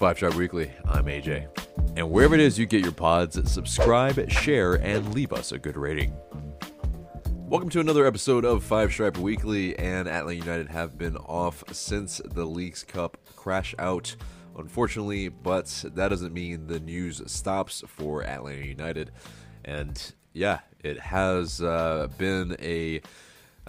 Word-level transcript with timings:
Five 0.00 0.16
Stripe 0.16 0.34
Weekly. 0.34 0.70
I'm 0.86 1.04
AJ. 1.04 1.46
And 1.94 2.10
wherever 2.10 2.34
it 2.34 2.40
is 2.40 2.58
you 2.58 2.64
get 2.64 2.82
your 2.82 2.90
pods, 2.90 3.38
subscribe, 3.52 4.30
share, 4.30 4.76
and 4.76 5.14
leave 5.14 5.30
us 5.30 5.52
a 5.52 5.58
good 5.58 5.76
rating. 5.76 6.14
Welcome 7.34 7.68
to 7.68 7.80
another 7.80 8.06
episode 8.06 8.46
of 8.46 8.64
Five 8.64 8.92
Stripe 8.92 9.18
Weekly, 9.18 9.78
and 9.78 10.08
Atlanta 10.08 10.40
United 10.40 10.68
have 10.68 10.96
been 10.96 11.18
off 11.18 11.62
since 11.70 12.18
the 12.24 12.46
Leagues 12.46 12.82
Cup 12.82 13.18
crash 13.36 13.74
out, 13.78 14.16
unfortunately, 14.56 15.28
but 15.28 15.66
that 15.94 16.08
doesn't 16.08 16.32
mean 16.32 16.66
the 16.66 16.80
news 16.80 17.20
stops 17.26 17.84
for 17.86 18.24
Atlanta 18.24 18.64
United. 18.64 19.10
And 19.66 20.14
yeah, 20.32 20.60
it 20.82 20.98
has 20.98 21.60
uh, 21.60 22.08
been 22.16 22.56
a 22.58 23.02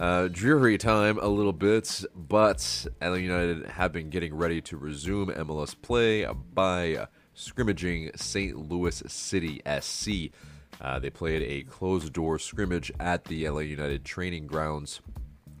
uh, 0.02 0.26
dreary 0.26 0.76
time 0.76 1.16
a 1.20 1.28
little 1.28 1.52
bit, 1.52 2.04
but 2.12 2.88
Atlanta 3.00 3.22
United 3.22 3.66
have 3.68 3.92
been 3.92 4.10
getting 4.10 4.34
ready 4.34 4.60
to 4.60 4.76
resume 4.76 5.28
MLS 5.28 5.80
play 5.80 6.26
by 6.52 7.06
scrimmaging 7.34 8.10
St. 8.16 8.68
Louis 8.68 9.00
City 9.06 9.62
SC. 9.80 10.32
Uh, 10.80 10.98
they 10.98 11.08
played 11.08 11.42
a 11.42 11.62
closed 11.70 12.12
door 12.12 12.40
scrimmage 12.40 12.90
at 12.98 13.22
the 13.26 13.48
LA 13.48 13.60
United 13.60 14.04
training 14.04 14.48
grounds 14.48 15.00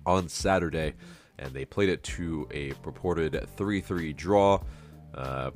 on 0.04 0.28
Saturday, 0.28 0.94
and 1.38 1.54
they 1.54 1.64
played 1.64 1.88
it 1.88 2.02
to 2.02 2.48
a 2.50 2.72
purported 2.82 3.46
3 3.56 3.80
3 3.80 4.12
draw. 4.12 4.60
Uh, 5.14 5.52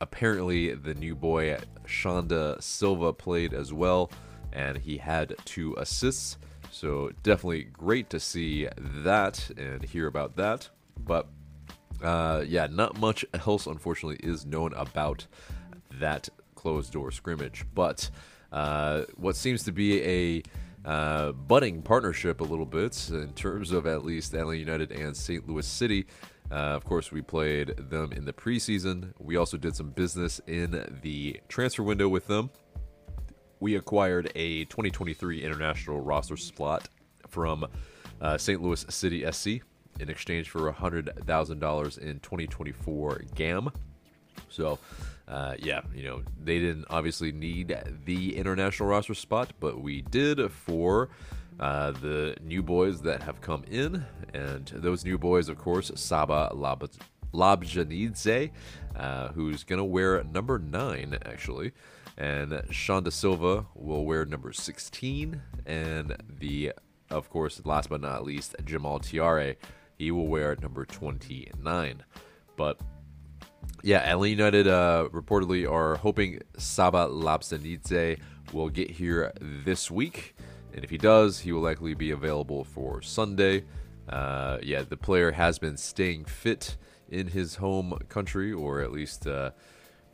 apparently, 0.00 0.72
the 0.72 0.94
new 0.94 1.14
boy 1.14 1.58
Xande 1.86 2.62
Silva 2.62 3.12
played 3.12 3.52
as 3.52 3.70
well, 3.70 4.10
and 4.50 4.78
he 4.78 4.96
had 4.96 5.34
two 5.44 5.74
assists. 5.76 6.38
So 6.74 7.12
definitely 7.22 7.68
great 7.72 8.10
to 8.10 8.18
see 8.18 8.66
that 8.76 9.48
and 9.56 9.80
hear 9.84 10.08
about 10.08 10.34
that. 10.36 10.68
But 10.98 11.28
uh, 12.02 12.42
yeah, 12.44 12.66
not 12.68 12.98
much 12.98 13.24
else, 13.32 13.68
unfortunately, 13.68 14.18
is 14.28 14.44
known 14.44 14.74
about 14.74 15.28
that 16.00 16.28
closed 16.56 16.92
door 16.92 17.12
scrimmage. 17.12 17.64
But 17.76 18.10
uh, 18.50 19.02
what 19.14 19.36
seems 19.36 19.62
to 19.62 19.72
be 19.72 20.02
a 20.02 20.42
uh, 20.84 21.30
budding 21.30 21.80
partnership 21.80 22.40
a 22.40 22.44
little 22.44 22.66
bit 22.66 23.08
in 23.08 23.32
terms 23.34 23.70
of 23.70 23.86
at 23.86 24.04
least 24.04 24.34
LA 24.34 24.50
United 24.50 24.90
and 24.90 25.16
St. 25.16 25.48
Louis 25.48 25.64
City. 25.64 26.06
Uh, 26.50 26.54
of 26.54 26.84
course, 26.84 27.12
we 27.12 27.22
played 27.22 27.68
them 27.76 28.12
in 28.12 28.24
the 28.24 28.32
preseason. 28.32 29.12
We 29.20 29.36
also 29.36 29.56
did 29.56 29.76
some 29.76 29.90
business 29.90 30.40
in 30.48 30.84
the 31.02 31.40
transfer 31.48 31.84
window 31.84 32.08
with 32.08 32.26
them 32.26 32.50
we 33.64 33.76
acquired 33.76 34.30
a 34.34 34.66
2023 34.66 35.42
international 35.42 35.98
roster 35.98 36.36
slot 36.36 36.86
from 37.28 37.66
uh, 38.20 38.36
St. 38.36 38.62
Louis 38.62 38.84
City 38.90 39.24
SC 39.32 39.62
in 39.98 40.10
exchange 40.10 40.50
for 40.50 40.70
$100,000 40.70 41.98
in 41.98 42.20
2024 42.20 43.22
GAM. 43.34 43.70
So, 44.50 44.78
uh, 45.26 45.54
yeah, 45.58 45.80
you 45.94 46.02
know, 46.02 46.20
they 46.42 46.58
didn't 46.58 46.84
obviously 46.90 47.32
need 47.32 47.74
the 48.04 48.36
international 48.36 48.90
roster 48.90 49.14
spot, 49.14 49.54
but 49.60 49.80
we 49.80 50.02
did 50.02 50.52
for 50.52 51.08
uh, 51.58 51.92
the 51.92 52.36
new 52.42 52.62
boys 52.62 53.00
that 53.00 53.22
have 53.22 53.40
come 53.40 53.64
in. 53.70 54.04
And 54.34 54.66
those 54.74 55.06
new 55.06 55.16
boys, 55.16 55.48
of 55.48 55.56
course, 55.56 55.90
Saba 55.94 56.50
Lab- 56.52 56.90
Lobjanidze, 57.32 58.50
uh, 58.94 59.28
who's 59.28 59.64
going 59.64 59.78
to 59.78 59.84
wear 59.84 60.22
number 60.24 60.58
nine, 60.58 61.16
actually. 61.24 61.72
And 62.16 62.52
Xande 62.52 63.12
Silva 63.12 63.66
will 63.74 64.04
wear 64.04 64.24
number 64.24 64.52
16. 64.52 65.42
And 65.66 66.16
the, 66.38 66.72
of 67.10 67.28
course, 67.30 67.60
last 67.64 67.88
but 67.88 68.00
not 68.00 68.24
least, 68.24 68.54
Jamal 68.64 69.00
Thiaré, 69.00 69.56
he 69.98 70.10
will 70.10 70.28
wear 70.28 70.56
number 70.60 70.84
29. 70.84 72.04
But 72.56 72.80
yeah, 73.82 73.98
Atlanta 73.98 74.30
United 74.30 74.68
uh, 74.68 75.08
reportedly 75.12 75.70
are 75.70 75.96
hoping 75.96 76.40
Saba 76.56 77.06
Lobjanidze 77.06 78.18
will 78.52 78.68
get 78.68 78.90
here 78.90 79.32
this 79.40 79.90
week. 79.90 80.36
And 80.72 80.84
if 80.84 80.90
he 80.90 80.98
does, 80.98 81.40
he 81.40 81.52
will 81.52 81.60
likely 81.60 81.94
be 81.94 82.10
available 82.10 82.64
for 82.64 83.02
Sunday. 83.02 83.64
Uh, 84.08 84.58
yeah, 84.62 84.82
the 84.82 84.96
player 84.96 85.32
has 85.32 85.58
been 85.58 85.76
staying 85.76 86.24
fit 86.24 86.76
in 87.08 87.28
his 87.28 87.56
home 87.56 87.98
country, 88.08 88.52
or 88.52 88.80
at 88.80 88.92
least 88.92 89.26
uh, 89.26 89.50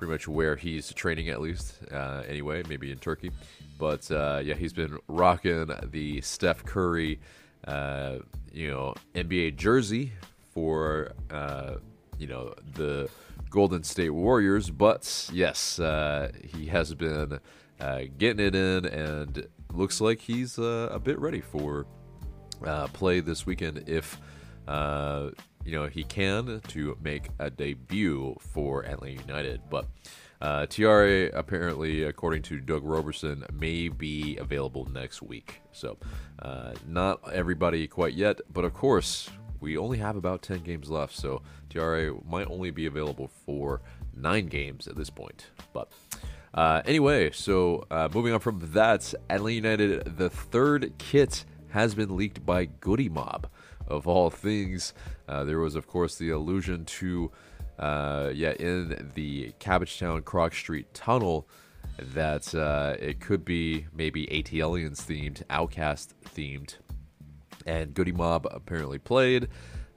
pretty 0.00 0.12
much 0.14 0.26
where 0.26 0.56
he's 0.56 0.94
training 0.94 1.28
at 1.28 1.42
least. 1.42 1.74
Uh, 1.92 2.22
anyway, 2.26 2.62
maybe 2.70 2.90
in 2.90 2.96
Turkey, 2.96 3.30
but 3.78 4.10
uh, 4.10 4.40
yeah, 4.42 4.54
he's 4.54 4.72
been 4.72 4.96
rocking 5.08 5.70
the 5.90 6.22
Steph 6.22 6.64
Curry, 6.64 7.20
uh, 7.66 8.16
you 8.50 8.70
know, 8.70 8.94
NBA 9.14 9.56
jersey 9.56 10.12
for 10.54 11.12
uh, 11.30 11.74
you 12.18 12.26
know 12.26 12.54
the 12.76 13.10
Golden 13.50 13.82
State 13.82 14.08
Warriors. 14.08 14.70
But 14.70 15.28
yes, 15.34 15.78
uh, 15.78 16.32
he 16.42 16.64
has 16.68 16.94
been 16.94 17.38
uh, 17.78 18.00
getting 18.16 18.46
it 18.46 18.54
in, 18.54 18.86
and 18.86 19.46
looks 19.70 20.00
like 20.00 20.20
he's 20.20 20.56
a 20.56 20.98
bit 21.04 21.18
ready 21.18 21.42
for 21.42 21.84
play 22.94 23.20
this 23.20 23.44
weekend 23.44 23.86
if 23.86 24.18
you 25.64 25.72
know, 25.72 25.86
he 25.86 26.04
can 26.04 26.60
to 26.68 26.96
make 27.02 27.28
a 27.38 27.50
debut 27.50 28.36
for 28.40 28.84
Atlanta 28.84 29.22
United. 29.22 29.60
But 29.68 29.86
uh, 30.40 30.66
Thiaré, 30.66 31.30
apparently, 31.34 32.04
according 32.04 32.42
to 32.42 32.60
Doug 32.60 32.82
Roberson, 32.84 33.44
may 33.52 33.88
be 33.88 34.36
available 34.38 34.86
next 34.86 35.22
week. 35.22 35.60
So, 35.72 35.98
uh, 36.40 36.72
not 36.86 37.20
everybody 37.32 37.86
quite 37.86 38.14
yet, 38.14 38.40
but 38.52 38.64
of 38.64 38.72
course, 38.72 39.28
we 39.60 39.76
only 39.76 39.98
have 39.98 40.16
about 40.16 40.40
10 40.40 40.60
games 40.60 40.88
left. 40.88 41.14
So, 41.14 41.42
Thiaré 41.68 42.24
might 42.26 42.48
only 42.48 42.70
be 42.70 42.86
available 42.86 43.28
for 43.44 43.82
nine 44.16 44.46
games 44.46 44.88
at 44.88 44.96
this 44.96 45.10
point. 45.10 45.46
But 45.74 45.92
uh, 46.54 46.82
anyway, 46.86 47.30
so 47.32 47.86
uh, 47.90 48.08
moving 48.12 48.32
on 48.32 48.40
from 48.40 48.60
that, 48.72 49.12
Atlanta 49.28 49.54
United, 49.54 50.16
the 50.16 50.30
third 50.30 50.94
kit 50.98 51.44
has 51.68 51.94
been 51.94 52.16
leaked 52.16 52.44
by 52.44 52.64
Goodie 52.64 53.08
Mob 53.08 53.48
of 53.90 54.06
all 54.06 54.30
things. 54.30 54.94
Uh, 55.28 55.44
there 55.44 55.58
was, 55.58 55.74
of 55.74 55.86
course, 55.86 56.16
the 56.16 56.30
allusion 56.30 56.84
to, 56.84 57.30
uh, 57.78 58.30
yeah, 58.32 58.52
in 58.52 59.10
the 59.14 59.52
Cabbagetown 59.60 60.22
Krog 60.22 60.54
Street 60.54 60.92
tunnel 60.94 61.48
that 61.98 62.54
uh, 62.54 62.96
it 62.98 63.20
could 63.20 63.44
be 63.44 63.86
maybe 63.94 64.26
ATLiens 64.26 65.02
themed, 65.02 65.44
OutKast 65.46 66.08
themed. 66.34 66.76
And 67.66 67.92
Goodie 67.92 68.12
Mob 68.12 68.46
apparently 68.50 68.98
played 68.98 69.48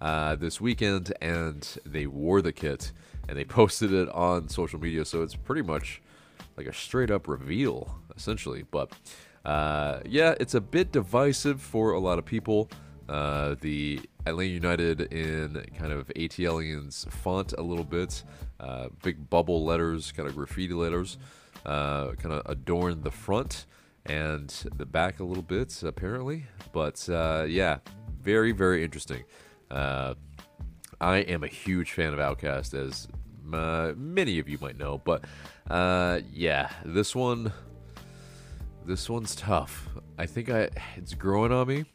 uh, 0.01 0.35
this 0.35 0.59
weekend 0.59 1.13
and 1.21 1.65
they 1.85 2.05
wore 2.07 2.41
the 2.41 2.51
kit 2.51 2.91
and 3.27 3.37
they 3.37 3.45
posted 3.45 3.93
it 3.93 4.09
on 4.09 4.49
social 4.49 4.79
media. 4.79 5.05
So 5.05 5.23
it's 5.23 5.35
pretty 5.35 5.61
much 5.61 6.01
like 6.57 6.67
a 6.67 6.73
straight 6.73 7.09
up 7.09 7.27
reveal, 7.27 7.99
essentially. 8.15 8.63
But 8.69 8.91
uh, 9.45 9.99
yeah, 10.05 10.35
it's 10.39 10.53
a 10.53 10.61
bit 10.61 10.91
divisive 10.91 11.61
for 11.61 11.93
a 11.93 11.99
lot 11.99 12.19
of 12.19 12.25
people. 12.25 12.69
Uh, 13.09 13.55
the 13.59 13.99
Atlanta 14.25 14.49
United 14.49 15.01
in 15.13 15.65
kind 15.77 15.91
of 15.91 16.07
ATLiens 16.15 17.09
font 17.11 17.53
a 17.57 17.61
little 17.61 17.83
bit, 17.83 18.23
uh, 18.59 18.87
big 19.03 19.29
bubble 19.29 19.65
letters, 19.65 20.11
kind 20.11 20.27
of 20.27 20.35
graffiti 20.35 20.73
letters, 20.73 21.17
uh, 21.65 22.11
kind 22.13 22.33
of 22.33 22.43
adorn 22.45 23.01
the 23.01 23.11
front 23.11 23.65
and 24.05 24.49
the 24.77 24.85
back 24.85 25.19
a 25.19 25.23
little 25.23 25.43
bit, 25.43 25.83
apparently. 25.83 26.45
But 26.71 27.07
uh, 27.09 27.45
yeah, 27.47 27.79
very, 28.21 28.53
very 28.53 28.83
interesting. 28.83 29.23
Uh, 29.69 30.13
I 31.01 31.17
am 31.17 31.43
a 31.43 31.47
huge 31.47 31.91
fan 31.91 32.13
of 32.13 32.19
OutKast, 32.19 32.73
as 32.73 33.07
many 33.43 34.39
of 34.39 34.47
you 34.47 34.57
might 34.61 34.77
know. 34.77 35.01
But 35.03 35.25
yeah, 36.31 36.69
this 36.85 37.13
one, 37.13 37.51
this 38.85 39.09
one's 39.09 39.35
tough. 39.35 39.89
I 40.17 40.25
think 40.25 40.49
I 40.49 40.69
it's 40.95 41.13
growing 41.13 41.51
on 41.51 41.67
me 41.67 41.85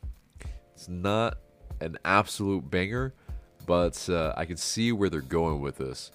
it's 0.79 0.89
not 0.89 1.39
an 1.81 1.99
absolute 2.05 2.71
banger, 2.71 3.13
but 3.67 4.09
uh, 4.09 4.33
I 4.37 4.45
can 4.45 4.57
see 4.57 4.93
where 4.93 5.11
they're 5.11 5.21
going 5.21 5.61
with 5.61 5.77
this. 5.77 6.13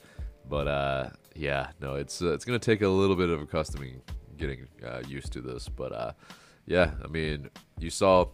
But 0.49 0.69
uh, 0.69 1.09
yeah, 1.35 1.71
no, 1.81 1.95
it's 1.95 2.21
uh, 2.21 2.31
it's 2.31 2.45
gonna 2.45 2.59
take 2.59 2.81
a 2.81 2.87
little 2.87 3.17
bit 3.17 3.29
of 3.29 3.41
accustoming, 3.41 4.01
getting 4.37 4.65
uh, 4.81 5.01
used 5.05 5.33
to 5.33 5.41
this. 5.41 5.67
But 5.67 5.91
uh, 5.91 6.11
yeah, 6.65 6.91
I 7.03 7.07
mean, 7.07 7.49
you 7.77 7.89
saw 7.89 8.27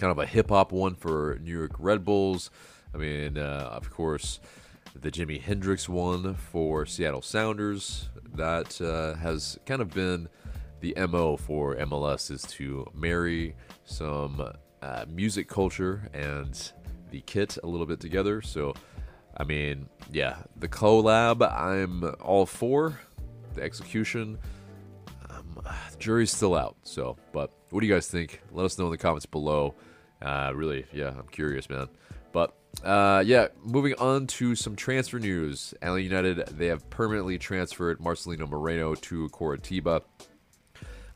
kind 0.00 0.10
of 0.10 0.18
a 0.18 0.26
hip 0.26 0.48
hop 0.48 0.72
one 0.72 0.96
for 0.96 1.38
New 1.40 1.56
York 1.56 1.76
Red 1.78 2.04
Bulls. 2.04 2.50
I 2.92 2.96
mean, 2.96 3.38
uh, 3.38 3.68
of 3.70 3.88
course, 3.88 4.40
the 5.00 5.12
Jimi 5.12 5.40
Hendrix 5.40 5.88
one 5.88 6.34
for 6.34 6.86
Seattle 6.86 7.22
Sounders. 7.22 8.08
That 8.34 8.78
has 9.20 9.60
kind 9.64 9.80
of 9.80 9.90
been 9.90 10.28
the 10.80 10.96
mo 11.08 11.36
for 11.36 11.76
MLS 11.76 12.32
is 12.32 12.42
to 12.42 12.90
marry 12.96 13.54
some 13.84 14.54
uh, 14.82 15.04
music 15.08 15.48
culture 15.48 16.10
and 16.12 16.72
the 17.10 17.20
kit 17.22 17.58
a 17.62 17.66
little 17.66 17.86
bit 17.86 18.00
together. 18.00 18.42
So, 18.42 18.74
I 19.36 19.44
mean, 19.44 19.88
yeah, 20.10 20.38
the 20.56 20.68
collab 20.68 21.48
I'm 21.50 22.14
all 22.20 22.46
for. 22.46 22.98
The 23.54 23.62
execution, 23.62 24.38
um, 25.28 25.60
the 25.90 25.98
jury's 25.98 26.30
still 26.30 26.54
out. 26.54 26.76
So, 26.84 27.16
but 27.32 27.52
what 27.70 27.80
do 27.80 27.86
you 27.86 27.92
guys 27.92 28.08
think? 28.08 28.40
Let 28.50 28.64
us 28.64 28.78
know 28.78 28.86
in 28.86 28.90
the 28.90 28.98
comments 28.98 29.26
below. 29.26 29.74
Uh, 30.20 30.52
really, 30.54 30.86
yeah, 30.92 31.08
I'm 31.08 31.28
curious, 31.28 31.68
man. 31.68 31.88
But 32.32 32.54
uh, 32.82 33.22
yeah, 33.26 33.48
moving 33.62 33.94
on 33.94 34.26
to 34.26 34.54
some 34.54 34.74
transfer 34.74 35.18
news. 35.18 35.74
LA 35.82 35.96
United 35.96 36.46
they 36.46 36.66
have 36.68 36.88
permanently 36.88 37.38
transferred 37.38 37.98
Marcelino 37.98 38.48
Moreno 38.48 38.94
to 38.94 39.28
Coritiba 39.28 40.02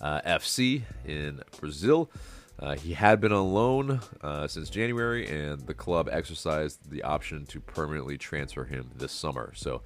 uh, 0.00 0.20
FC 0.20 0.82
in 1.04 1.40
Brazil. 1.58 2.10
Uh, 2.58 2.74
he 2.76 2.94
had 2.94 3.20
been 3.20 3.32
on 3.32 3.52
loan 3.52 4.00
uh, 4.22 4.48
since 4.48 4.70
January, 4.70 5.28
and 5.28 5.66
the 5.66 5.74
club 5.74 6.08
exercised 6.10 6.90
the 6.90 7.02
option 7.02 7.44
to 7.46 7.60
permanently 7.60 8.16
transfer 8.16 8.64
him 8.64 8.90
this 8.96 9.12
summer. 9.12 9.52
So, 9.54 9.82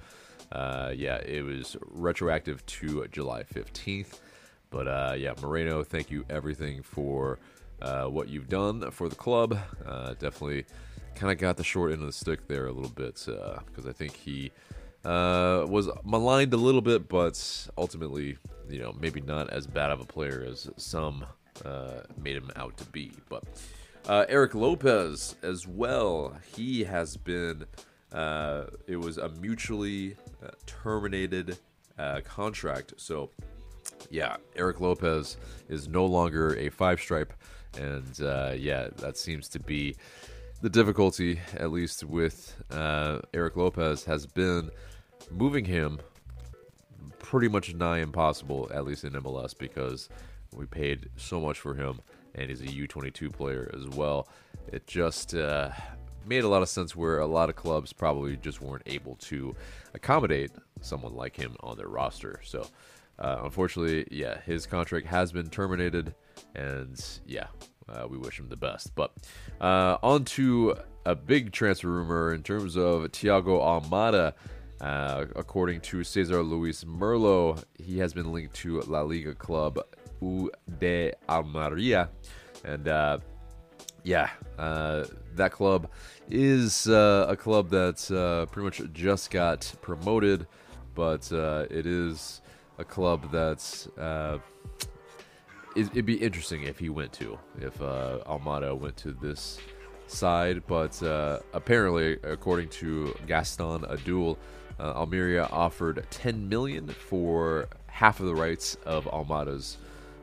uh, 0.51 0.93
yeah, 0.95 1.17
it 1.17 1.43
was 1.43 1.75
retroactive 1.81 2.65
to 2.67 3.05
July 3.11 3.43
15th. 3.43 4.19
But 4.69 4.87
uh, 4.87 5.15
yeah, 5.17 5.33
Moreno, 5.41 5.83
thank 5.83 6.09
you 6.09 6.25
everything 6.29 6.81
for 6.81 7.39
uh, 7.81 8.05
what 8.05 8.29
you've 8.29 8.47
done 8.47 8.89
for 8.91 9.09
the 9.09 9.15
club. 9.15 9.57
Uh, 9.85 10.13
definitely 10.13 10.65
kind 11.15 11.29
of 11.29 11.37
got 11.37 11.57
the 11.57 11.63
short 11.65 11.91
end 11.91 11.99
of 11.99 12.07
the 12.07 12.13
stick 12.13 12.47
there 12.47 12.67
a 12.67 12.71
little 12.71 12.89
bit 12.89 13.15
because 13.15 13.85
I 13.85 13.91
think 13.91 14.15
he 14.15 14.49
was 15.03 15.89
maligned 16.05 16.53
a 16.53 16.57
little 16.57 16.81
bit, 16.81 17.09
but 17.09 17.67
ultimately, 17.77 18.37
you 18.69 18.79
know, 18.79 18.95
maybe 18.97 19.19
not 19.19 19.49
as 19.49 19.67
bad 19.67 19.91
of 19.91 19.99
a 19.99 20.05
player 20.05 20.45
as 20.47 20.69
some 20.77 21.25
uh, 21.65 22.01
made 22.21 22.35
him 22.35 22.51
out 22.55 22.77
to 22.77 22.85
be. 22.85 23.11
But 23.29 23.43
uh, 24.07 24.25
Erik 24.29 24.55
Lopez 24.55 25.35
as 25.43 25.67
well, 25.67 26.35
he 26.55 26.83
has 26.83 27.17
been. 27.17 27.65
Uh, 28.11 28.65
it 28.87 28.97
was 28.97 29.17
a 29.17 29.29
mutually 29.29 30.17
uh, 30.45 30.49
terminated 30.65 31.57
uh, 31.97 32.19
contract, 32.25 32.93
so 32.97 33.29
yeah, 34.09 34.35
Erik 34.57 34.81
Lopez 34.81 35.37
is 35.69 35.87
no 35.87 36.05
longer 36.05 36.55
a 36.57 36.69
five 36.69 36.99
stripe, 36.99 37.31
and 37.79 38.19
yeah, 38.59 38.89
that 38.97 39.15
seems 39.15 39.47
to 39.49 39.59
be 39.59 39.95
the 40.61 40.69
difficulty, 40.69 41.39
at 41.55 41.71
least 41.71 42.03
with 42.03 42.61
Erik 43.33 43.55
Lopez, 43.55 44.03
has 44.03 44.25
been 44.25 44.71
moving 45.29 45.63
him 45.63 45.99
pretty 47.19 47.47
much 47.47 47.73
nigh 47.73 47.99
impossible, 47.99 48.69
at 48.73 48.83
least 48.83 49.05
in 49.05 49.13
MLS, 49.13 49.57
because 49.57 50.09
we 50.55 50.65
paid 50.65 51.09
so 51.15 51.39
much 51.39 51.59
for 51.59 51.73
him, 51.73 52.01
and 52.35 52.49
he's 52.49 52.61
a 52.61 52.65
U22 52.65 53.31
player 53.31 53.71
as 53.73 53.87
well. 53.87 54.27
It 54.71 54.85
just 54.85 55.33
uh, 55.33 55.69
made 56.25 56.43
a 56.43 56.47
lot 56.47 56.61
of 56.61 56.69
sense 56.69 56.95
where 56.95 57.19
a 57.19 57.25
lot 57.25 57.49
of 57.49 57.55
clubs 57.55 57.93
probably 57.93 58.37
just 58.37 58.61
weren't 58.61 58.83
able 58.85 59.15
to 59.15 59.55
accommodate 59.93 60.51
someone 60.81 61.15
like 61.15 61.35
him 61.35 61.55
on 61.61 61.77
their 61.77 61.87
roster. 61.87 62.39
So, 62.43 62.67
uh, 63.19 63.41
unfortunately, 63.43 64.07
yeah, 64.11 64.41
his 64.41 64.65
contract 64.65 65.07
has 65.07 65.31
been 65.31 65.49
terminated, 65.49 66.13
and 66.55 67.01
yeah, 67.25 67.47
uh, 67.87 68.07
we 68.09 68.17
wish 68.17 68.39
him 68.39 68.49
the 68.49 68.57
best. 68.57 68.93
But 68.95 69.13
uh, 69.59 69.97
on 70.03 70.25
to 70.25 70.75
a 71.05 71.15
big 71.15 71.51
transfer 71.51 71.89
rumor 71.89 72.33
in 72.33 72.43
terms 72.43 72.75
of 72.75 73.03
Thiago 73.03 73.59
Almada. 73.59 74.33
Uh, 74.79 75.27
according 75.35 75.79
to 75.79 76.03
Cesar 76.03 76.41
Luis 76.41 76.83
Merlo, 76.85 77.63
he 77.77 77.99
has 77.99 78.15
been 78.15 78.31
linked 78.31 78.55
to 78.55 78.81
La 78.81 79.01
Liga 79.01 79.35
club 79.35 79.79
U 80.21 80.51
de 80.79 81.13
Almeria. 81.27 82.09
And 82.63 82.87
uh, 82.87 83.17
yeah, 84.03 84.29
uh, 84.57 85.05
that 85.35 85.51
club 85.51 85.89
is 86.29 86.87
uh, 86.87 87.25
a 87.29 87.35
club 87.35 87.69
that 87.69 88.09
uh, 88.11 88.45
pretty 88.47 88.65
much 88.65 88.93
just 88.93 89.31
got 89.31 89.73
promoted, 89.81 90.47
but 90.95 91.31
uh, 91.31 91.65
it 91.69 91.85
is 91.85 92.41
a 92.77 92.83
club 92.83 93.31
that's. 93.31 93.87
Uh, 93.97 94.39
it'd 95.75 96.05
be 96.05 96.15
interesting 96.15 96.63
if 96.63 96.79
he 96.79 96.89
went 96.89 97.13
to, 97.13 97.39
if 97.59 97.79
Almada 97.79 98.77
went 98.77 98.97
to 98.97 99.13
this 99.13 99.57
side, 100.07 100.63
but 100.67 101.01
apparently, 101.53 102.17
according 102.23 102.67
to 102.69 103.15
Gaston 103.25 103.83
Edul, 103.83 104.35
Almeria 104.81 105.47
offered 105.49 106.05
10 106.09 106.49
million 106.49 106.89
for 106.89 107.69
half 107.87 108.19
of 108.19 108.25
the 108.25 108.35
rights 108.35 108.75
of 108.85 109.05
Almada's 109.05 109.77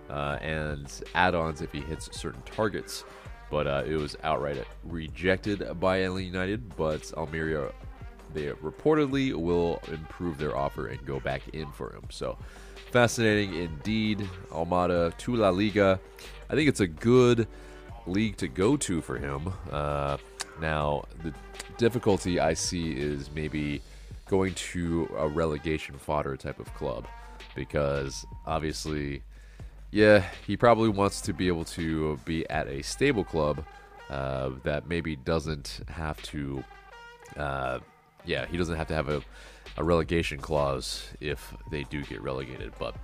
uh, 0.09 0.39
and 0.41 0.91
add-ons 1.15 1.61
if 1.61 1.73
he 1.73 1.81
hits 1.81 2.17
certain 2.17 2.43
targets. 2.43 3.05
But 3.51 3.67
uh, 3.67 3.85
it 3.87 3.97
was 3.97 4.17
outright 4.23 4.63
rejected 4.85 5.81
by 5.81 6.07
LA 6.07 6.17
United. 6.17 6.77
But 6.77 7.13
Almeria, 7.15 7.73
they 8.35 8.47
reportedly 8.49 9.33
will 9.35 9.81
improve 9.91 10.39
their 10.39 10.57
offer 10.57 10.89
and 10.89 11.05
go 11.07 11.19
back 11.21 11.43
in 11.55 11.71
for 11.73 11.93
him. 11.95 12.05
So 12.11 12.37
fascinating 12.91 13.55
indeed. 13.55 14.29
Almada 14.51 15.17
to 15.19 15.37
La 15.37 15.51
Liga. 15.51 15.99
I 16.51 16.55
think 16.55 16.69
it's 16.69 16.81
a 16.81 16.87
good 16.87 17.47
league 18.07 18.37
to 18.39 18.49
go 18.49 18.77
to 18.77 19.01
for 19.01 19.19
him. 19.19 19.53
Uh, 19.71 20.19
now 20.61 21.05
the 21.23 21.33
difficulty 21.77 22.41
I 22.41 22.55
see 22.55 22.93
is 22.93 23.31
maybe 23.31 23.81
going 24.27 24.55
to 24.55 25.09
a 25.17 25.29
relegation 25.29 25.97
fodder 25.97 26.37
type 26.37 26.59
of 26.59 26.73
club 26.75 27.07
because 27.55 28.27
obviously 28.47 29.23
yeah, 29.91 30.25
he 30.47 30.57
probably 30.57 30.89
wants 30.89 31.21
to 31.23 31.33
be 31.33 31.49
able 31.49 31.65
to 31.65 32.19
be 32.25 32.49
at 32.51 32.69
a 32.69 32.83
stable 32.83 33.25
club 33.25 33.65
uh, 34.11 34.51
that 34.65 34.89
maybe 34.89 35.17
doesn't 35.17 35.81
have 35.89 36.21
to. 36.23 36.63
Uh, 37.37 37.79
yeah, 38.25 38.47
he 38.47 38.57
doesn't 38.57 38.77
have 38.77 38.89
to 38.89 38.95
have 38.95 39.09
a, 39.09 39.23
a, 39.77 39.85
relegation 39.85 40.39
clause 40.39 41.07
if 41.21 41.55
they 41.71 41.85
do 41.85 42.03
get 42.03 42.21
relegated. 42.21 42.73
But 42.79 42.97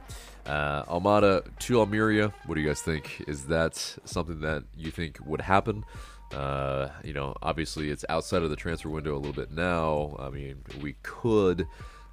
uh, 0.46 0.84
Almada 0.84 1.44
to 1.60 1.80
Almeria, 1.80 2.32
what 2.46 2.56
do 2.56 2.60
you 2.60 2.66
guys 2.66 2.82
think? 2.82 3.22
Is 3.26 3.46
that 3.46 3.76
something 4.04 4.40
that 4.40 4.64
you 4.76 4.90
think 4.90 5.18
would 5.24 5.40
happen? 5.40 5.84
Uh, 6.32 6.88
you 7.04 7.12
know, 7.12 7.34
obviously 7.42 7.90
it's 7.90 8.04
outside 8.08 8.42
of 8.42 8.50
the 8.50 8.56
transfer 8.56 8.88
window 8.88 9.14
a 9.14 9.18
little 9.18 9.32
bit 9.32 9.52
now. 9.52 10.16
I 10.18 10.30
mean, 10.30 10.62
we 10.80 10.94
could 11.02 11.66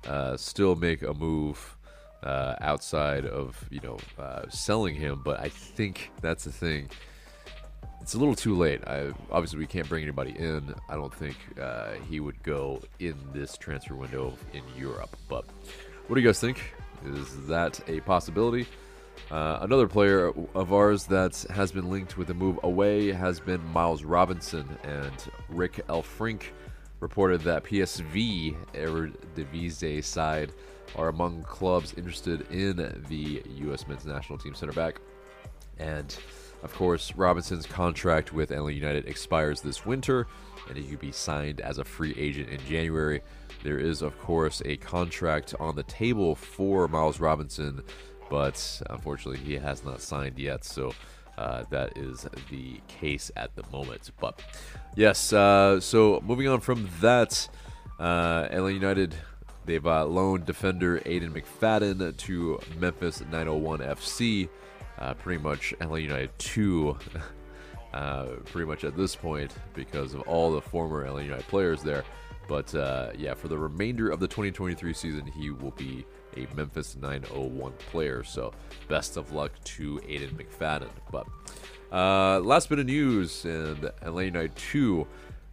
uh, 0.06 0.38
still 0.38 0.76
make 0.76 1.02
a 1.02 1.14
move 1.14 1.76
uh, 2.24 2.56
outside 2.62 3.26
of 3.26 3.64
you 3.70 3.80
know 3.82 3.98
uh, 4.20 4.44
selling 4.50 4.96
him. 4.96 5.22
But 5.24 5.40
I 5.40 5.50
think 5.50 6.12
that's 6.22 6.44
the 6.44 6.52
thing. 6.52 6.90
It's 8.02 8.16
a 8.16 8.18
little 8.18 8.36
too 8.36 8.58
late. 8.58 8.82
I, 8.88 9.12
obviously, 9.32 9.60
we 9.60 9.68
can't 9.68 9.88
bring 9.88 10.02
anybody 10.04 10.32
in. 10.32 10.74
I 10.90 10.96
don't 10.96 11.14
think 11.14 11.38
uh, 11.60 11.92
he 12.10 12.20
would 12.20 12.42
go 12.42 12.82
in 13.00 13.16
this 13.32 13.58
transfer 13.58 13.96
window 13.96 14.34
in 14.54 14.64
Europe. 14.76 15.16
But 15.30 15.46
what 16.08 16.16
do 16.16 16.22
you 16.22 16.28
guys 16.28 16.40
think? 16.40 16.74
Is 17.06 17.46
that 17.48 17.80
a 17.88 18.00
possibility? 18.02 18.68
Uh, 19.30 19.60
another 19.62 19.88
player 19.88 20.34
of 20.56 20.74
ours 20.74 21.06
that 21.06 21.46
has 21.52 21.72
been 21.72 21.90
linked 21.90 22.18
with 22.18 22.30
a 22.32 22.34
move 22.34 22.60
away 22.64 23.12
has 23.12 23.40
been 23.40 23.64
Miles 23.72 24.04
Robinson 24.04 24.68
and 24.84 25.14
Rick 25.48 25.86
Elfrink 25.88 26.44
reported 27.00 27.42
that 27.42 27.64
PSV 27.64 28.56
Eredivisie 28.74 30.04
side 30.04 30.52
are 30.96 31.10
among 31.10 31.44
clubs 31.44 31.94
interested 31.96 32.50
in 32.52 33.04
the 33.10 33.44
U.S. 33.66 33.88
men's 33.88 34.06
national 34.06 34.38
team 34.38 34.54
center 34.54 34.74
back. 34.74 35.00
And 35.80 36.16
of 36.64 36.74
course, 36.74 37.16
Robinson's 37.16 37.66
contract 37.66 38.34
with 38.34 38.52
LA 38.52 38.68
United 38.68 39.08
expires 39.08 39.62
this 39.62 39.86
winter, 39.86 40.28
and 40.68 40.78
he 40.78 40.84
could 40.84 41.00
be 41.00 41.12
signed 41.12 41.60
as 41.60 41.80
a 41.80 41.84
free 41.84 42.14
agent 42.18 42.50
in 42.50 42.60
January. 42.68 43.22
There 43.64 43.80
is, 43.80 44.02
of 44.02 44.18
course, 44.20 44.62
a 44.66 44.78
contract 44.78 45.56
on 45.60 45.76
the 45.76 45.84
table 45.84 46.36
for 46.36 46.88
Miles 46.88 47.20
Robinson, 47.20 47.84
but 48.30 48.82
unfortunately, 48.90 49.44
he 49.44 49.56
has 49.56 49.84
not 49.84 50.02
signed 50.02 50.38
yet. 50.38 50.64
So 50.64 50.94
uh, 51.38 51.64
that 51.72 51.98
is 51.98 52.28
the 52.50 52.80
case 52.88 53.32
at 53.36 53.56
the 53.56 53.64
moment. 53.72 54.12
But 54.20 54.42
yes, 54.96 55.34
uh, 55.34 55.80
so 55.80 56.22
moving 56.24 56.48
on 56.48 56.60
from 56.60 56.90
that, 57.02 57.50
uh, 58.00 58.48
LA 58.52 58.68
United 58.68 59.16
They've 59.66 59.86
uh, 59.86 60.06
loaned 60.06 60.46
defender 60.46 61.00
Aiden 61.02 61.32
McFadden 61.32 62.16
to 62.18 62.60
Memphis 62.80 63.22
901 63.22 63.80
FC. 63.80 64.50
Uh, 64.98 65.14
pretty 65.16 65.42
much 65.42 65.74
LA 65.82 65.96
United 65.96 66.38
2, 66.38 66.98
uh, 67.94 68.26
pretty 68.46 68.68
much 68.68 68.84
at 68.84 68.96
this 68.96 69.16
point, 69.16 69.54
because 69.74 70.14
of 70.14 70.22
all 70.22 70.52
the 70.52 70.62
former 70.62 71.10
LA 71.10 71.20
United 71.20 71.48
players 71.48 71.82
there. 71.82 72.04
But 72.48 72.74
uh, 72.76 73.12
yeah, 73.18 73.34
for 73.34 73.48
the 73.48 73.58
remainder 73.58 74.10
of 74.10 74.20
the 74.20 74.28
2023 74.28 74.94
season, 74.94 75.26
he 75.26 75.52
will 75.52 75.72
be 75.72 76.06
a 76.38 76.48
Memphis 76.56 76.96
901 76.96 77.72
player. 77.92 78.24
So 78.24 78.54
best 78.88 79.18
of 79.18 79.32
luck 79.32 79.52
to 79.64 80.00
Aiden 80.00 80.32
McFadden. 80.36 80.90
But 81.12 81.28
uh, 81.92 82.40
last 82.40 82.70
bit 82.70 82.80
of 82.80 82.86
news, 82.86 83.46
and 83.46 83.90
LA 84.06 84.22
United 84.22 84.56
2. 84.56 85.08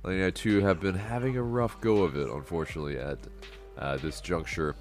LA 0.04 0.10
United 0.10 0.34
2 0.36 0.60
have 0.60 0.80
been 0.80 0.94
having 0.94 1.36
a 1.36 1.42
rough 1.42 1.80
go 1.80 2.02
of 2.02 2.16
it, 2.16 2.28
unfortunately, 2.28 2.98
at 2.98 3.18
this 4.00 4.20
juncture. 4.20 4.74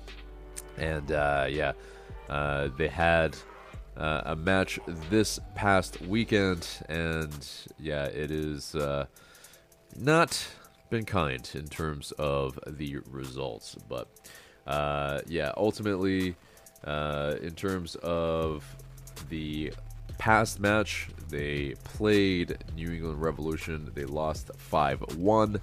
And 0.78 1.12
uh, 1.12 1.48
yeah, 1.50 1.74
uh, 2.30 2.70
they 2.78 2.88
had 2.88 3.36
uh, 3.96 4.22
a 4.26 4.36
match 4.36 4.80
this 5.10 5.40
past 5.56 6.02
weekend, 6.02 6.68
and 6.88 7.48
yeah, 7.80 8.06
it 8.06 8.32
is 8.32 8.76
uh, 8.76 9.06
not 9.96 10.48
been 10.90 11.06
kind 11.06 11.50
in 11.54 11.68
terms 11.68 12.12
of 12.14 12.60
the 12.68 12.98
results. 13.10 13.76
But 13.90 14.08
uh, 14.66 15.22
yeah, 15.28 15.52
ultimately, 15.58 16.36
in 16.86 17.54
terms 17.56 17.96
of 17.96 18.64
the 19.30 19.74
past 20.18 20.60
match, 20.60 21.10
they 21.30 21.74
played 21.84 22.58
New 22.76 22.92
England 22.92 23.22
Revolution. 23.22 23.92
They 23.94 24.06
lost 24.06 24.52
5 24.58 25.18
1. 25.18 25.60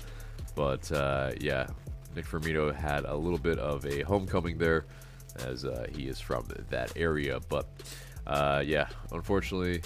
But 0.55 0.93
uh, 0.93 1.33
yeah, 1.41 1.67
Nick 2.15 2.27
Firmino 2.27 2.75
had 2.75 3.05
a 3.05 3.15
little 3.15 3.39
bit 3.39 3.59
of 3.59 3.85
a 3.87 4.03
homecoming 4.03 4.59
there 4.59 4.85
as 5.37 5.65
uh, 5.65 5.87
he 5.95 6.09
is 6.09 6.21
from 6.21 6.47
that 6.71 6.93
area. 6.97 7.41
But 7.49 7.67
uh, 8.27 8.63
yeah, 8.65 8.89
unfortunately, 9.13 9.83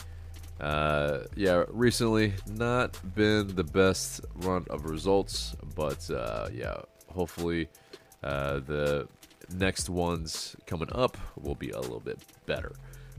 uh, 0.60 1.20
yeah, 1.34 1.64
recently 1.68 2.34
not 2.48 2.98
been 3.14 3.54
the 3.54 3.64
best 3.64 4.20
run 4.36 4.66
of 4.70 4.84
results, 4.84 5.54
but 5.74 6.08
uh, 6.10 6.48
yeah, 6.52 6.76
hopefully 7.08 7.68
uh, 8.22 8.60
the 8.60 9.08
next 9.54 9.88
ones 9.88 10.56
coming 10.66 10.88
up 10.92 11.16
will 11.40 11.54
be 11.54 11.70
a 11.70 11.80
little 11.80 12.00
bit 12.00 12.18
better. 12.46 12.72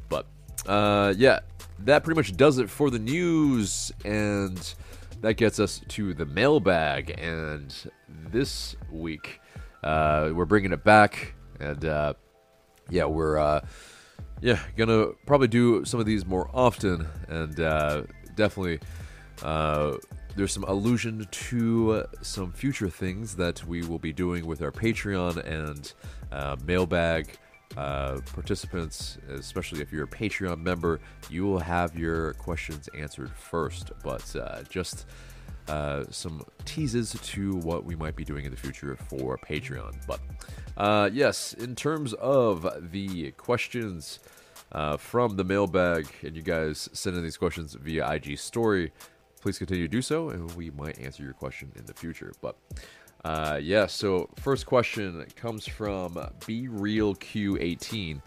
But 0.09 0.25
uh, 0.67 1.13
yeah, 1.17 1.39
that 1.79 2.03
pretty 2.03 2.17
much 2.17 2.35
does 2.35 2.57
it 2.57 2.69
for 2.69 2.89
the 2.89 2.99
news, 2.99 3.91
and 4.03 4.73
that 5.21 5.35
gets 5.35 5.59
us 5.59 5.81
to 5.89 6.13
the 6.13 6.25
mailbag. 6.25 7.19
And 7.19 7.73
this 8.31 8.75
week, 8.91 9.41
uh, 9.83 10.31
we're 10.33 10.45
bringing 10.45 10.71
it 10.71 10.83
back, 10.83 11.33
and 11.59 11.83
uh, 11.85 12.13
yeah, 12.89 13.05
we're 13.05 13.38
uh, 13.38 13.61
yeah 14.41 14.59
gonna 14.77 15.07
probably 15.25 15.47
do 15.47 15.85
some 15.85 15.99
of 15.99 16.05
these 16.05 16.25
more 16.25 16.49
often, 16.53 17.07
and 17.27 17.59
uh, 17.59 18.03
definitely. 18.35 18.79
Uh, 19.43 19.97
there's 20.35 20.53
some 20.53 20.63
allusion 20.65 21.27
to 21.31 22.05
some 22.21 22.51
future 22.51 22.89
things 22.89 23.35
that 23.35 23.65
we 23.65 23.81
will 23.83 23.99
be 23.99 24.13
doing 24.13 24.45
with 24.45 24.61
our 24.61 24.71
Patreon 24.71 25.38
and 25.45 25.91
uh, 26.31 26.55
mailbag 26.65 27.38
uh, 27.77 28.19
participants, 28.33 29.17
especially 29.29 29.81
if 29.81 29.91
you're 29.91 30.05
a 30.05 30.07
Patreon 30.07 30.61
member, 30.61 30.99
you 31.29 31.45
will 31.45 31.59
have 31.59 31.97
your 31.97 32.33
questions 32.33 32.89
answered 32.97 33.31
first. 33.31 33.91
But 34.03 34.35
uh, 34.35 34.63
just 34.69 35.05
uh, 35.67 36.03
some 36.09 36.43
teases 36.65 37.15
to 37.21 37.55
what 37.57 37.85
we 37.85 37.95
might 37.95 38.15
be 38.15 38.25
doing 38.25 38.45
in 38.45 38.51
the 38.51 38.57
future 38.57 38.97
for 39.07 39.38
Patreon. 39.38 39.95
But 40.07 40.19
uh, 40.77 41.09
yes, 41.13 41.53
in 41.53 41.75
terms 41.75 42.13
of 42.13 42.91
the 42.91 43.31
questions 43.31 44.19
uh, 44.71 44.97
from 44.97 45.35
the 45.35 45.43
mailbag, 45.43 46.07
and 46.23 46.35
you 46.35 46.41
guys 46.41 46.89
sending 46.93 47.23
these 47.23 47.38
questions 47.38 47.75
via 47.75 48.09
IG 48.13 48.38
story, 48.39 48.91
please 49.41 49.57
continue 49.57 49.88
to 49.88 49.91
do 49.91 50.01
so, 50.01 50.29
and 50.29 50.51
we 50.55 50.69
might 50.71 50.99
answer 50.99 51.23
your 51.23 51.33
question 51.33 51.71
in 51.75 51.85
the 51.85 51.93
future. 51.93 52.33
But 52.41 52.55
uh, 53.23 53.59
yeah, 53.61 53.85
so 53.85 54.29
first 54.38 54.65
question 54.65 55.25
comes 55.35 55.67
from 55.67 56.17
Be 56.45 56.67
Real 56.67 57.15
Q18. 57.15 58.21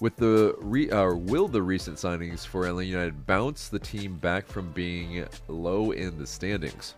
With 0.00 0.16
the 0.16 0.54
re- 0.58 0.90
uh, 0.90 1.14
will 1.14 1.48
the 1.48 1.62
recent 1.62 1.96
signings 1.96 2.46
for 2.46 2.66
Atlanta 2.66 2.88
United 2.88 3.26
bounce 3.26 3.68
the 3.68 3.80
team 3.80 4.16
back 4.16 4.46
from 4.46 4.70
being 4.72 5.26
low 5.48 5.90
in 5.90 6.18
the 6.18 6.26
standings? 6.26 6.94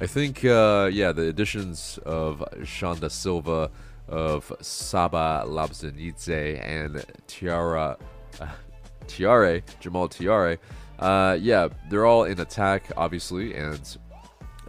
I 0.00 0.06
think, 0.06 0.44
uh, 0.44 0.90
yeah, 0.92 1.12
the 1.12 1.28
additions 1.28 1.98
of 2.04 2.44
Xande 2.58 3.10
Silva, 3.10 3.70
of 4.08 4.52
Saba 4.60 5.44
Lobjanidze, 5.46 6.60
and 6.62 7.04
Tiara, 7.26 7.96
uh, 8.40 8.46
Thiaré, 9.06 9.62
Jamal 9.80 10.08
Thiaré, 10.08 10.58
uh, 11.00 11.38
yeah, 11.40 11.68
they're 11.88 12.06
all 12.06 12.24
in 12.24 12.40
attack, 12.40 12.84
obviously, 12.96 13.54
and 13.54 13.96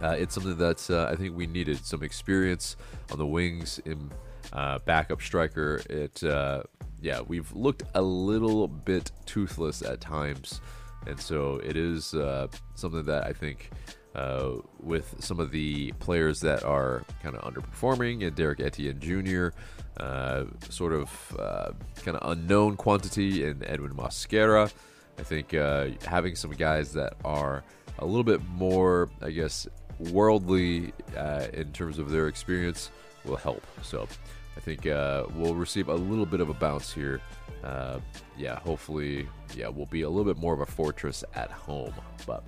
uh, 0.02 0.16
it's 0.18 0.34
something 0.34 0.56
that 0.56 0.90
uh, 0.90 1.06
I 1.10 1.16
think 1.16 1.36
we 1.36 1.46
needed 1.46 1.84
some 1.84 2.02
experience 2.02 2.76
on 3.10 3.18
the 3.18 3.26
wings 3.26 3.80
in 3.84 4.10
uh, 4.52 4.78
backup 4.80 5.22
striker. 5.22 5.80
It, 5.88 6.22
uh, 6.24 6.64
yeah, 7.00 7.20
we've 7.20 7.50
looked 7.52 7.84
a 7.94 8.02
little 8.02 8.66
bit 8.66 9.12
toothless 9.26 9.82
at 9.82 10.00
times, 10.00 10.60
and 11.06 11.18
so 11.20 11.60
it 11.64 11.76
is 11.76 12.14
uh, 12.14 12.48
something 12.74 13.04
that 13.04 13.26
I 13.26 13.32
think. 13.32 13.70
Uh, 14.14 14.56
with 14.78 15.14
some 15.20 15.40
of 15.40 15.50
the 15.52 15.90
players 15.92 16.38
that 16.38 16.62
are 16.64 17.02
kind 17.22 17.34
of 17.34 17.40
underperforming, 17.50 18.26
and 18.26 18.36
Derek 18.36 18.60
Etienne 18.60 19.00
Jr., 19.00 19.56
sort 20.68 20.92
of 20.92 21.74
kind 22.04 22.18
of 22.18 22.30
unknown 22.30 22.76
quantity 22.76 23.42
in 23.42 23.64
Edwin 23.64 23.94
Mosquera, 23.94 24.70
I 25.18 25.22
think 25.22 25.52
having 26.04 26.36
some 26.36 26.50
guys 26.50 26.92
that 26.92 27.14
are 27.24 27.64
a 27.98 28.04
little 28.04 28.24
bit 28.24 28.44
more, 28.48 29.08
I 29.20 29.30
guess, 29.30 29.66
worldly 29.98 30.92
uh, 31.16 31.46
in 31.52 31.72
terms 31.72 31.98
of 31.98 32.10
their 32.10 32.28
experience 32.28 32.90
will 33.24 33.36
help. 33.36 33.66
So 33.82 34.08
I 34.56 34.60
think 34.60 34.86
uh, 34.86 35.24
we'll 35.34 35.54
receive 35.54 35.88
a 35.88 35.94
little 35.94 36.26
bit 36.26 36.40
of 36.40 36.48
a 36.48 36.54
bounce 36.54 36.92
here. 36.92 37.20
Uh, 37.62 38.00
yeah, 38.36 38.58
hopefully, 38.58 39.28
yeah, 39.54 39.68
we'll 39.68 39.86
be 39.86 40.02
a 40.02 40.08
little 40.08 40.32
bit 40.32 40.40
more 40.40 40.54
of 40.54 40.60
a 40.60 40.66
fortress 40.66 41.24
at 41.34 41.50
home. 41.50 41.94
But 42.26 42.44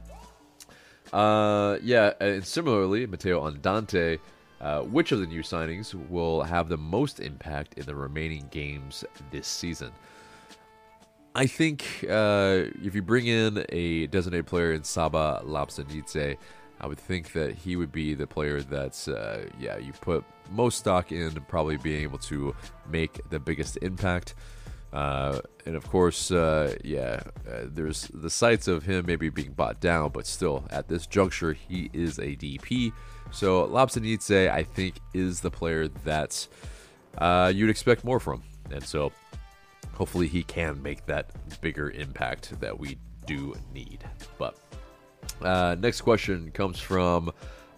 uh, 1.12 1.78
yeah, 1.82 2.12
and 2.20 2.44
similarly, 2.44 3.06
Matteo 3.06 3.46
Andante. 3.46 4.18
Uh, 4.60 4.80
which 4.80 5.12
of 5.12 5.20
the 5.20 5.26
new 5.26 5.42
signings 5.42 5.92
will 6.08 6.42
have 6.42 6.70
the 6.70 6.76
most 6.76 7.20
impact 7.20 7.74
in 7.74 7.84
the 7.84 7.94
remaining 7.94 8.46
games 8.50 9.04
this 9.30 9.46
season? 9.46 9.90
I 11.34 11.46
think 11.46 11.84
uh, 12.08 12.62
if 12.82 12.94
you 12.94 13.02
bring 13.02 13.26
in 13.26 13.66
a 13.70 14.06
designated 14.06 14.46
player 14.46 14.72
in 14.72 14.84
Saba 14.84 15.42
Lobjanidze, 15.44 16.38
I 16.84 16.86
would 16.86 17.00
think 17.00 17.32
that 17.32 17.54
he 17.54 17.76
would 17.76 17.92
be 17.92 18.12
the 18.12 18.26
player 18.26 18.60
that's, 18.60 19.08
uh, 19.08 19.46
yeah, 19.58 19.78
you 19.78 19.94
put 19.94 20.22
most 20.50 20.80
stock 20.80 21.12
in 21.12 21.32
probably 21.48 21.78
being 21.78 22.02
able 22.02 22.18
to 22.18 22.54
make 22.86 23.18
the 23.30 23.40
biggest 23.40 23.78
impact. 23.80 24.34
Uh, 24.92 25.40
and 25.64 25.76
of 25.76 25.88
course, 25.88 26.30
uh, 26.30 26.76
yeah, 26.84 27.22
uh, 27.50 27.62
there's 27.64 28.08
the 28.12 28.28
sights 28.28 28.68
of 28.68 28.82
him 28.82 29.06
maybe 29.06 29.30
being 29.30 29.52
bought 29.52 29.80
down, 29.80 30.10
but 30.10 30.26
still, 30.26 30.66
at 30.68 30.86
this 30.86 31.06
juncture, 31.06 31.54
he 31.54 31.88
is 31.94 32.18
a 32.18 32.36
DP. 32.36 32.92
So 33.30 33.66
Lobjanidze, 33.66 34.50
I 34.50 34.62
think, 34.62 34.96
is 35.14 35.40
the 35.40 35.50
player 35.50 35.88
that 36.04 36.46
uh, 37.16 37.50
you'd 37.54 37.70
expect 37.70 38.04
more 38.04 38.20
from. 38.20 38.42
And 38.70 38.84
so 38.84 39.10
hopefully 39.94 40.28
he 40.28 40.42
can 40.42 40.82
make 40.82 41.06
that 41.06 41.30
bigger 41.62 41.90
impact 41.92 42.60
that 42.60 42.78
we 42.78 42.98
do 43.24 43.54
need. 43.72 44.04
But 44.36 44.58
uh, 45.42 45.76
next 45.78 46.00
question 46.02 46.50
comes 46.52 46.78
from 46.80 47.32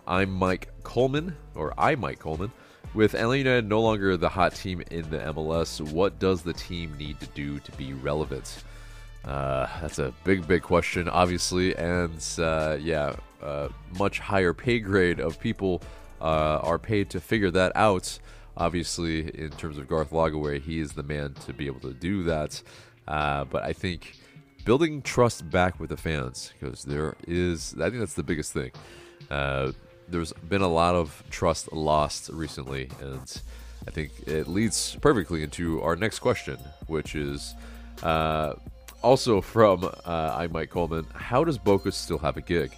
I'm 0.06 0.30
Mike 0.30 0.68
Coleman, 0.82 1.36
or 1.54 1.75
I 1.78 1.94
Mike 1.94 2.18
Coleman. 2.18 2.52
With 2.94 3.14
Atlanta 3.14 3.38
United 3.38 3.68
no 3.68 3.82
longer 3.82 4.16
the 4.16 4.28
hot 4.28 4.54
team 4.54 4.82
in 4.90 5.10
the 5.10 5.18
MLS, 5.18 5.80
what 5.80 6.18
does 6.18 6.42
the 6.42 6.52
team 6.52 6.96
need 6.96 7.20
to 7.20 7.26
do 7.28 7.58
to 7.58 7.72
be 7.72 7.92
relevant? 7.92 8.62
Uh, 9.25 9.66
that's 9.80 9.98
a 9.98 10.14
big, 10.25 10.46
big 10.46 10.62
question, 10.62 11.08
obviously, 11.08 11.76
and 11.76 12.25
uh, 12.38 12.78
yeah, 12.80 13.16
uh, 13.42 13.68
much 13.98 14.20
higher 14.20 14.54
pay 14.54 14.78
grade 14.78 15.18
of 15.18 15.38
people 15.40 15.82
uh, 16.20 16.60
are 16.62 16.78
paid 16.78 17.10
to 17.10 17.20
figure 17.20 17.50
that 17.50 17.72
out. 17.75 18.18
Obviously, 18.56 19.28
in 19.36 19.50
terms 19.50 19.76
of 19.76 19.88
Garth 19.88 20.10
Lagerwey, 20.10 20.62
he 20.62 20.78
is 20.78 20.92
the 20.92 21.02
man 21.02 21.34
to 21.44 21.52
be 21.52 21.66
able 21.66 21.80
to 21.80 21.92
do 21.92 22.22
that. 22.22 22.62
Uh, 23.06 23.44
but 23.44 23.62
I 23.62 23.72
think 23.72 24.16
building 24.66 25.00
trust 25.00 25.49
back 25.49 25.80
with 25.80 25.88
the 25.90 25.96
fans, 25.96 26.52
because 26.58 26.85
there 26.85 27.14
is, 27.26 27.75
I 27.80 27.88
think 27.88 28.00
that's 28.00 28.14
the 28.14 28.25
biggest 28.25 28.52
thing. 28.52 28.73
Uh, 29.30 29.70
there's 30.08 30.32
been 30.32 30.61
a 30.61 30.68
lot 30.68 30.94
of 30.96 31.23
trust 31.30 31.73
lost 31.73 32.28
recently, 32.32 32.90
and 33.00 33.40
I 33.87 33.92
think 33.92 34.11
it 34.26 34.49
leads 34.49 34.96
perfectly 34.96 35.42
into 35.44 35.80
our 35.82 35.94
next 35.96 36.18
question, 36.18 36.58
which 36.88 37.14
is 37.14 37.54
uh, 38.02 38.54
also 39.02 39.40
from 39.40 39.85
uh, 39.85 40.35
I 40.37 40.49
Mike 40.49 40.70
Coleman. 40.70 41.06
How 41.14 41.44
does 41.44 41.58
Boca 41.58 41.92
still 41.92 42.18
have 42.18 42.37
a 42.37 42.42
gig? 42.42 42.73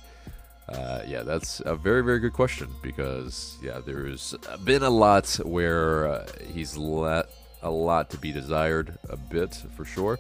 Uh, 0.69 1.01
yeah, 1.07 1.23
that's 1.23 1.63
a 1.65 1.75
very, 1.75 2.05
very 2.05 2.19
good 2.19 2.35
question 2.35 2.69
because, 2.83 3.57
yeah, 3.63 3.81
there's 3.85 4.35
been 4.65 4.83
a 4.83 4.91
lot 4.91 5.27
where 5.43 6.07
uh, 6.07 6.27
he's 6.53 6.77
let 6.77 7.31
a 7.63 7.71
lot 7.71 8.11
to 8.11 8.19
be 8.19 8.31
desired, 8.31 8.99
a 9.09 9.17
bit 9.17 9.55
for 9.75 9.87
sure. 9.87 10.19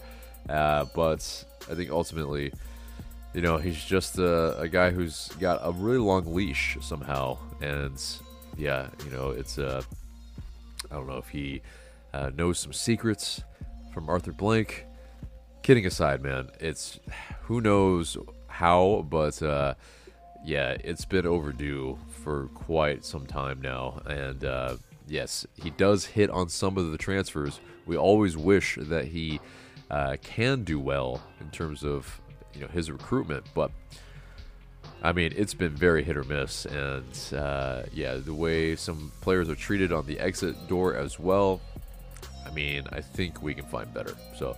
Uh, 0.49 0.87
but 0.95 1.45
I 1.71 1.75
think 1.75 1.91
ultimately, 1.91 2.53
you 3.35 3.41
know, 3.41 3.59
he's 3.59 3.83
just 3.83 4.19
a, 4.19 4.59
a, 4.59 4.69
guy 4.69 4.91
who's 4.91 5.29
got 5.39 5.61
a 5.63 5.71
really 5.73 5.99
long 5.99 6.35
leash 6.35 6.79
somehow. 6.81 7.39
And 7.61 8.03
yeah, 8.57 8.89
you 9.05 9.11
know, 9.11 9.31
it's 9.31 9.59
a. 9.59 9.79
Uh, 9.79 9.83
I 10.91 10.95
don't 10.95 11.07
know 11.07 11.19
if 11.19 11.29
he 11.29 11.61
uh, 12.15 12.31
knows 12.35 12.59
some 12.59 12.73
secrets 12.73 13.43
from 13.93 14.09
Arthur 14.09 14.33
Blank. 14.33 14.87
Kidding 15.63 15.85
aside, 15.85 16.23
man, 16.23 16.51
it's 16.61 16.99
who 17.43 17.61
knows 17.61 18.17
how, 18.47 19.07
but 19.11 19.43
uh, 19.43 19.75
yeah, 20.45 20.77
it's 20.83 21.05
been 21.05 21.27
overdue 21.27 21.99
for 22.23 22.49
quite 22.55 23.05
some 23.05 23.27
time 23.27 23.61
now. 23.61 24.01
And 24.07 24.45
uh, 24.45 24.77
yes, 25.07 25.47
he 25.63 25.71
does 25.71 26.07
hit 26.07 26.31
on 26.31 26.49
some 26.49 26.79
of 26.79 26.91
the 26.91 26.99
transfers. 26.99 27.61
We 27.87 27.97
always 27.97 28.37
wish 28.37 28.79
that 28.81 29.07
he 29.07 29.41
uh, 29.91 30.17
can 30.23 30.65
do 30.65 30.79
well 30.79 31.23
in 31.41 31.51
terms 31.51 31.85
of 31.85 32.21
you 32.55 32.61
know 32.61 32.69
his 32.69 32.91
recruitment, 32.91 33.45
but 33.55 33.71
I 35.03 35.13
mean 35.13 35.33
it's 35.37 35.55
been 35.55 35.75
very 35.75 36.03
hit 36.03 36.17
or 36.17 36.25
miss. 36.25 36.67
And 36.67 37.35
uh, 37.35 37.83
yeah, 37.93 38.17
the 38.17 38.35
way 38.35 38.77
some 38.77 39.13
players 39.21 39.49
are 39.49 39.55
treated 39.55 39.93
on 39.93 40.07
the 40.07 40.19
exit 40.19 40.69
door 40.69 40.95
as 40.95 41.19
well. 41.19 41.61
I 42.47 42.51
mean, 42.51 42.85
I 42.93 43.01
think 43.01 43.43
we 43.43 43.55
can 43.55 43.67
find 43.67 43.93
better. 43.93 44.15
So 44.37 44.57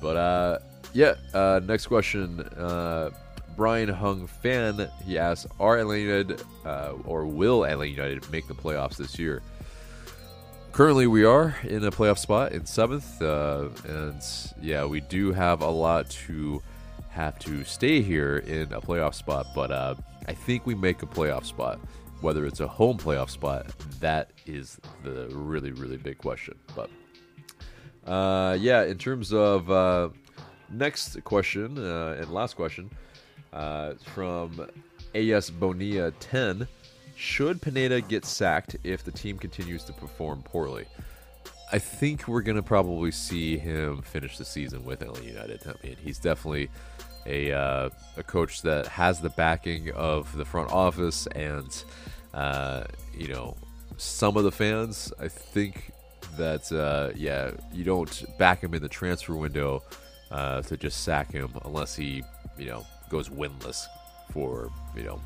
But 0.00 0.16
uh, 0.16 0.58
yeah, 0.92 1.14
uh, 1.34 1.60
next 1.64 1.86
question. 1.86 2.40
Uh, 2.40 3.10
Brian 3.56 3.88
Hung 3.88 4.26
Fan 4.26 4.88
he 5.04 5.18
asks, 5.18 5.46
"Are 5.58 5.78
Atlanta 5.78 6.00
United 6.00 6.42
uh, 6.64 6.92
or 7.04 7.26
will 7.26 7.64
Atlanta 7.64 7.90
United 7.90 8.30
make 8.30 8.48
the 8.48 8.54
playoffs 8.54 8.96
this 8.96 9.18
year?" 9.18 9.42
Currently, 10.72 11.08
we 11.08 11.24
are 11.24 11.56
in 11.64 11.84
a 11.84 11.90
playoff 11.90 12.18
spot 12.18 12.52
in 12.52 12.64
seventh, 12.64 13.20
uh, 13.20 13.68
and 13.86 14.22
yeah, 14.62 14.84
we 14.84 15.00
do 15.00 15.32
have 15.32 15.62
a 15.62 15.68
lot 15.68 16.08
to 16.10 16.62
have 17.10 17.38
to 17.40 17.64
stay 17.64 18.00
here 18.02 18.38
in 18.38 18.72
a 18.72 18.80
playoff 18.80 19.14
spot. 19.14 19.48
But 19.54 19.72
uh, 19.72 19.96
I 20.26 20.32
think 20.32 20.66
we 20.66 20.74
make 20.74 21.02
a 21.02 21.06
playoff 21.06 21.44
spot. 21.44 21.80
Whether 22.20 22.46
it's 22.46 22.60
a 22.60 22.68
home 22.68 22.98
playoff 22.98 23.30
spot, 23.30 23.66
that 23.98 24.30
is 24.46 24.78
the 25.02 25.28
really, 25.32 25.72
really 25.72 25.96
big 25.96 26.18
question. 26.18 26.56
But 26.76 26.88
uh, 28.06 28.56
yeah, 28.60 28.84
in 28.84 28.96
terms 28.96 29.32
of 29.32 29.70
uh, 29.70 30.10
next 30.70 31.22
question 31.24 31.78
uh, 31.78 32.16
and 32.18 32.30
last 32.30 32.54
question 32.54 32.90
uh, 33.52 33.94
from 34.14 34.66
AS 35.14 35.50
Bonilla 35.50 36.12
10 36.12 36.68
Should 37.20 37.60
Pineda 37.60 38.00
get 38.00 38.24
sacked 38.24 38.76
if 38.82 39.04
the 39.04 39.12
team 39.12 39.36
continues 39.36 39.84
to 39.84 39.92
perform 39.92 40.42
poorly? 40.42 40.86
I 41.70 41.78
think 41.78 42.26
we're 42.26 42.40
going 42.40 42.56
to 42.56 42.62
probably 42.62 43.10
see 43.10 43.58
him 43.58 44.00
finish 44.00 44.38
the 44.38 44.44
season 44.46 44.86
with 44.86 45.02
LA 45.02 45.20
United. 45.20 45.60
I 45.66 45.74
mean, 45.86 45.96
he's 46.02 46.18
definitely 46.18 46.70
a, 47.26 47.52
uh, 47.52 47.90
a 48.16 48.22
coach 48.22 48.62
that 48.62 48.86
has 48.86 49.20
the 49.20 49.28
backing 49.28 49.90
of 49.90 50.34
the 50.34 50.46
front 50.46 50.72
office 50.72 51.26
and, 51.34 51.84
uh, 52.32 52.84
you 53.14 53.28
know, 53.28 53.54
some 53.98 54.38
of 54.38 54.44
the 54.44 54.52
fans. 54.52 55.12
I 55.20 55.28
think 55.28 55.92
that, 56.38 56.72
uh, 56.72 57.14
yeah, 57.14 57.50
you 57.70 57.84
don't 57.84 58.38
back 58.38 58.64
him 58.64 58.72
in 58.72 58.80
the 58.80 58.88
transfer 58.88 59.34
window 59.34 59.82
uh, 60.30 60.62
to 60.62 60.74
just 60.78 61.04
sack 61.04 61.32
him 61.32 61.50
unless 61.66 61.94
he, 61.94 62.22
you 62.56 62.64
know, 62.64 62.86
goes 63.10 63.28
winless 63.28 63.84
for, 64.32 64.70
you 64.96 65.02
know, 65.02 65.20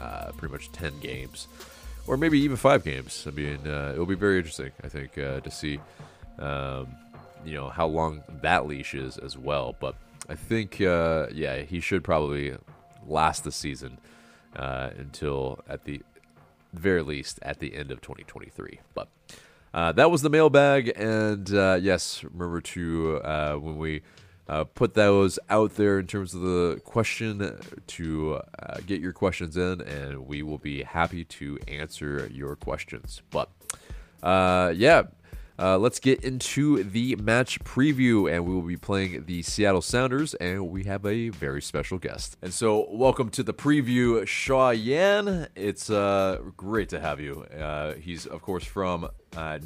uh, 0.00 0.32
pretty 0.36 0.52
much 0.52 0.72
10 0.72 1.00
games 1.00 1.46
or 2.06 2.16
maybe 2.16 2.40
even 2.40 2.56
five 2.56 2.84
games. 2.84 3.24
I 3.26 3.30
mean, 3.30 3.60
uh, 3.66 3.90
it'll 3.92 4.06
be 4.06 4.14
very 4.14 4.38
interesting, 4.38 4.72
I 4.82 4.88
think, 4.88 5.16
uh, 5.18 5.40
to 5.40 5.50
see, 5.50 5.78
um, 6.38 6.88
you 7.44 7.54
know, 7.54 7.68
how 7.68 7.86
long 7.86 8.22
that 8.42 8.66
leash 8.66 8.94
is 8.94 9.16
as 9.18 9.36
well. 9.38 9.76
But 9.78 9.94
I 10.28 10.34
think, 10.34 10.80
uh, 10.80 11.28
yeah, 11.32 11.62
he 11.62 11.80
should 11.80 12.02
probably 12.02 12.56
last 13.06 13.44
the 13.44 13.52
season 13.52 13.98
uh, 14.56 14.90
until 14.98 15.60
at 15.68 15.84
the 15.84 16.02
very 16.72 17.02
least 17.02 17.38
at 17.42 17.60
the 17.60 17.74
end 17.74 17.90
of 17.90 18.00
2023. 18.00 18.80
But 18.94 19.08
uh, 19.72 19.92
that 19.92 20.10
was 20.10 20.22
the 20.22 20.30
mailbag, 20.30 20.92
and 20.96 21.52
uh, 21.54 21.78
yes, 21.80 22.24
remember 22.24 22.60
to 22.60 23.20
when 23.60 23.78
we 23.78 24.02
uh, 24.50 24.64
put 24.64 24.94
those 24.94 25.38
out 25.48 25.76
there 25.76 26.00
in 26.00 26.08
terms 26.08 26.34
of 26.34 26.40
the 26.40 26.80
question 26.84 27.56
to 27.86 28.40
uh, 28.58 28.78
get 28.84 29.00
your 29.00 29.12
questions 29.12 29.56
in, 29.56 29.80
and 29.82 30.26
we 30.26 30.42
will 30.42 30.58
be 30.58 30.82
happy 30.82 31.24
to 31.24 31.56
answer 31.68 32.28
your 32.34 32.56
questions. 32.56 33.22
But 33.30 33.48
uh, 34.24 34.72
yeah, 34.74 35.04
uh, 35.60 35.76
let's 35.76 36.00
get 36.00 36.24
into 36.24 36.82
the 36.82 37.14
match 37.16 37.60
preview, 37.60 38.32
and 38.32 38.46
we 38.46 38.54
will 38.54 38.62
be 38.62 38.78
playing 38.78 39.26
the 39.26 39.42
Seattle 39.42 39.82
Sounders, 39.82 40.32
and 40.34 40.70
we 40.70 40.84
have 40.84 41.04
a 41.04 41.28
very 41.28 41.60
special 41.60 41.98
guest. 41.98 42.38
And 42.40 42.52
so, 42.52 42.86
welcome 42.90 43.28
to 43.30 43.42
the 43.42 43.52
preview, 43.52 44.22
Shauyan. 44.22 45.48
It's 45.54 45.90
uh, 45.90 46.38
great 46.56 46.88
to 46.88 47.00
have 47.00 47.20
you. 47.20 47.42
Uh, 47.42 47.92
he's, 47.94 48.24
of 48.24 48.40
course, 48.40 48.64
from 48.64 49.10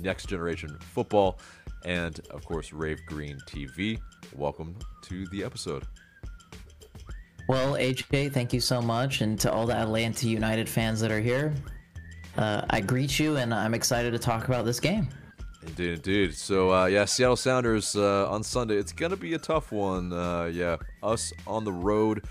Next 0.00 0.28
Generation 0.28 0.76
Football 0.80 1.38
and, 1.84 2.20
of 2.30 2.44
course, 2.44 2.72
Rave 2.72 3.00
Green 3.06 3.38
TV. 3.46 4.00
Welcome 4.34 4.76
to 5.02 5.26
the 5.28 5.44
episode. 5.44 5.84
Well, 7.48 7.74
AJ, 7.74 8.32
thank 8.32 8.52
you 8.52 8.60
so 8.60 8.82
much. 8.82 9.20
And 9.20 9.38
to 9.40 9.52
all 9.52 9.66
the 9.66 9.76
Atlanta 9.76 10.26
United 10.26 10.68
fans 10.68 11.00
that 11.00 11.12
are 11.12 11.20
here, 11.20 11.54
uh, 12.36 12.62
I 12.70 12.80
greet 12.80 13.20
you 13.20 13.36
and 13.36 13.54
I'm 13.54 13.74
excited 13.74 14.10
to 14.12 14.18
talk 14.18 14.48
about 14.48 14.64
this 14.64 14.80
game. 14.80 15.08
Indeed, 15.66 15.94
indeed. 15.94 16.34
So, 16.34 16.72
uh, 16.72 16.86
yeah, 16.86 17.04
Seattle 17.04 17.36
Sounders 17.36 17.96
uh, 17.96 18.30
on 18.30 18.42
Sunday. 18.42 18.76
It's 18.76 18.92
to 18.92 19.16
be 19.16 19.34
a 19.34 19.38
tough 19.38 19.72
one. 19.72 20.12
Uh, 20.12 20.44
yeah, 20.52 20.76
us 21.02 21.32
on 21.46 21.64
the 21.64 21.72
road. 21.72 22.24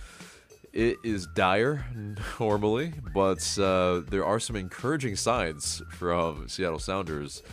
It 0.71 0.97
is 1.03 1.27
dire 1.35 1.85
normally, 2.39 2.93
but 3.13 3.57
uh, 3.59 4.01
there 4.09 4.25
are 4.25 4.39
some 4.39 4.55
encouraging 4.55 5.15
signs 5.15 5.81
from 5.91 6.47
Seattle 6.47 6.79
Sounders 6.79 7.43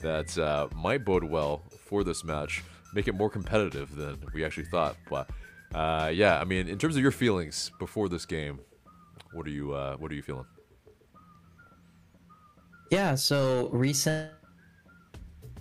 that 0.00 0.36
uh, 0.38 0.68
might 0.74 1.04
bode 1.04 1.24
well 1.24 1.62
for 1.78 2.04
this 2.04 2.24
match, 2.24 2.62
make 2.94 3.08
it 3.08 3.14
more 3.14 3.28
competitive 3.28 3.94
than 3.96 4.18
we 4.32 4.44
actually 4.44 4.64
thought. 4.64 4.96
But 5.08 5.28
uh, 5.74 6.10
yeah, 6.12 6.40
I 6.40 6.44
mean, 6.44 6.68
in 6.68 6.78
terms 6.78 6.96
of 6.96 7.02
your 7.02 7.12
feelings 7.12 7.70
before 7.78 8.08
this 8.08 8.24
game, 8.24 8.60
what 9.32 9.46
are 9.46 9.50
you 9.50 9.70
what 9.98 10.10
are 10.10 10.14
you 10.14 10.22
feeling? 10.22 10.46
Yeah, 12.90 13.14
so 13.14 13.68
recently, 13.72 14.30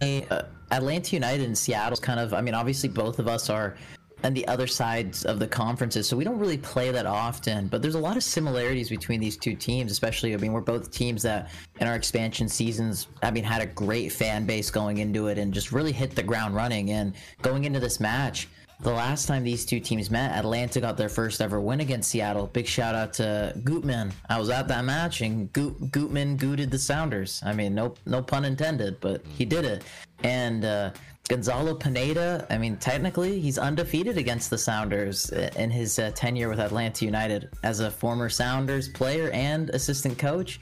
uh, 0.01 0.43
Atlanta 0.71 1.15
United 1.15 1.45
and 1.45 1.57
Seattle's 1.57 1.99
kind 1.99 2.19
of. 2.19 2.33
I 2.33 2.41
mean, 2.41 2.53
obviously, 2.53 2.89
both 2.89 3.19
of 3.19 3.27
us 3.27 3.49
are 3.49 3.75
and 4.23 4.35
the 4.35 4.47
other 4.47 4.67
sides 4.67 5.25
of 5.25 5.39
the 5.39 5.47
conferences. 5.47 6.07
So 6.07 6.17
we 6.17 6.23
don't 6.23 6.39
really 6.39 6.57
play 6.57 6.91
that 6.91 7.05
often, 7.05 7.67
but 7.67 7.81
there's 7.81 7.95
a 7.95 7.99
lot 7.99 8.17
of 8.17 8.23
similarities 8.23 8.89
between 8.89 9.19
these 9.19 9.37
two 9.37 9.55
teams, 9.55 9.91
especially 9.91 10.33
I 10.33 10.37
mean 10.37 10.51
we're 10.51 10.61
both 10.61 10.91
teams 10.91 11.21
that 11.23 11.51
in 11.79 11.87
our 11.87 11.95
expansion 11.95 12.49
seasons 12.49 13.07
I 13.23 13.31
mean 13.31 13.43
had 13.43 13.61
a 13.61 13.65
great 13.65 14.11
fan 14.11 14.45
base 14.45 14.69
going 14.69 14.97
into 14.97 15.27
it 15.27 15.37
and 15.37 15.53
just 15.53 15.71
really 15.71 15.91
hit 15.91 16.15
the 16.15 16.23
ground 16.23 16.55
running 16.55 16.91
and 16.91 17.13
going 17.41 17.63
into 17.63 17.79
this 17.79 17.99
match 17.99 18.49
the 18.81 18.91
last 18.91 19.25
time 19.27 19.43
these 19.43 19.65
two 19.65 19.79
teams 19.79 20.09
met, 20.09 20.31
Atlanta 20.31 20.79
got 20.79 20.95
their 20.95 21.09
first 21.09 21.41
ever 21.41 21.59
win 21.59 21.81
against 21.81 22.09
Seattle. 22.09 22.47
Big 22.47 22.65
shout 22.65 22.95
out 22.95 23.11
to 23.13 23.53
Gutman. 23.63 24.13
I 24.29 24.39
was 24.39 24.49
at 24.49 24.69
that 24.69 24.85
match, 24.85 25.19
and 25.21 25.51
Goot, 25.51 25.91
Gutman 25.91 26.37
gooted 26.37 26.71
the 26.71 26.79
Sounders. 26.79 27.41
I 27.45 27.53
mean, 27.53 27.75
no 27.75 27.95
no 28.05 28.21
pun 28.21 28.45
intended, 28.45 28.99
but 29.01 29.25
he 29.25 29.43
did 29.43 29.65
it. 29.65 29.83
And 30.23 30.63
uh, 30.63 30.91
Gonzalo 31.27 31.75
Pineda, 31.75 32.47
I 32.49 32.57
mean, 32.57 32.77
technically, 32.77 33.41
he's 33.41 33.57
undefeated 33.57 34.17
against 34.17 34.49
the 34.49 34.57
Sounders 34.57 35.29
in 35.29 35.69
his 35.69 35.99
uh, 35.99 36.11
tenure 36.15 36.47
with 36.47 36.59
Atlanta 36.59 37.03
United 37.03 37.49
as 37.63 37.81
a 37.81 37.91
former 37.91 38.29
Sounders 38.29 38.87
player 38.87 39.29
and 39.31 39.69
assistant 39.71 40.17
coach. 40.17 40.59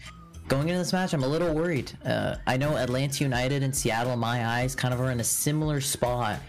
Going 0.47 0.69
into 0.69 0.79
this 0.79 0.93
match, 0.93 1.13
I'm 1.13 1.23
a 1.23 1.27
little 1.27 1.53
worried. 1.53 1.91
Uh, 2.05 2.37
I 2.47 2.57
know 2.57 2.77
Atlanta 2.77 3.23
United 3.23 3.63
and 3.63 3.75
Seattle, 3.75 4.13
in 4.13 4.19
my 4.19 4.47
eyes, 4.47 4.75
kind 4.75 4.93
of 4.93 5.01
are 5.01 5.11
in 5.11 5.19
a 5.19 5.23
similar 5.23 5.81
spot 5.81 6.39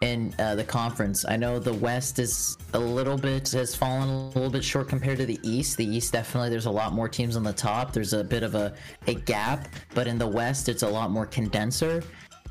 in 0.00 0.32
uh, 0.38 0.54
the 0.54 0.64
conference. 0.64 1.24
I 1.26 1.36
know 1.36 1.58
the 1.58 1.74
West 1.74 2.18
is 2.18 2.56
a 2.72 2.78
little 2.78 3.16
bit 3.16 3.48
has 3.50 3.74
fallen 3.74 4.08
a 4.08 4.28
little 4.28 4.50
bit 4.50 4.62
short 4.62 4.88
compared 4.88 5.18
to 5.18 5.26
the 5.26 5.40
East. 5.42 5.76
The 5.76 5.84
East 5.84 6.12
definitely 6.12 6.50
there's 6.50 6.66
a 6.66 6.70
lot 6.70 6.92
more 6.92 7.08
teams 7.08 7.36
on 7.36 7.42
the 7.42 7.52
top. 7.52 7.92
There's 7.92 8.12
a 8.12 8.22
bit 8.22 8.42
of 8.42 8.54
a, 8.54 8.74
a 9.06 9.14
gap, 9.14 9.68
but 9.94 10.06
in 10.06 10.18
the 10.18 10.26
West 10.26 10.68
it's 10.68 10.82
a 10.82 10.88
lot 10.88 11.10
more 11.10 11.26
condenser. 11.26 12.02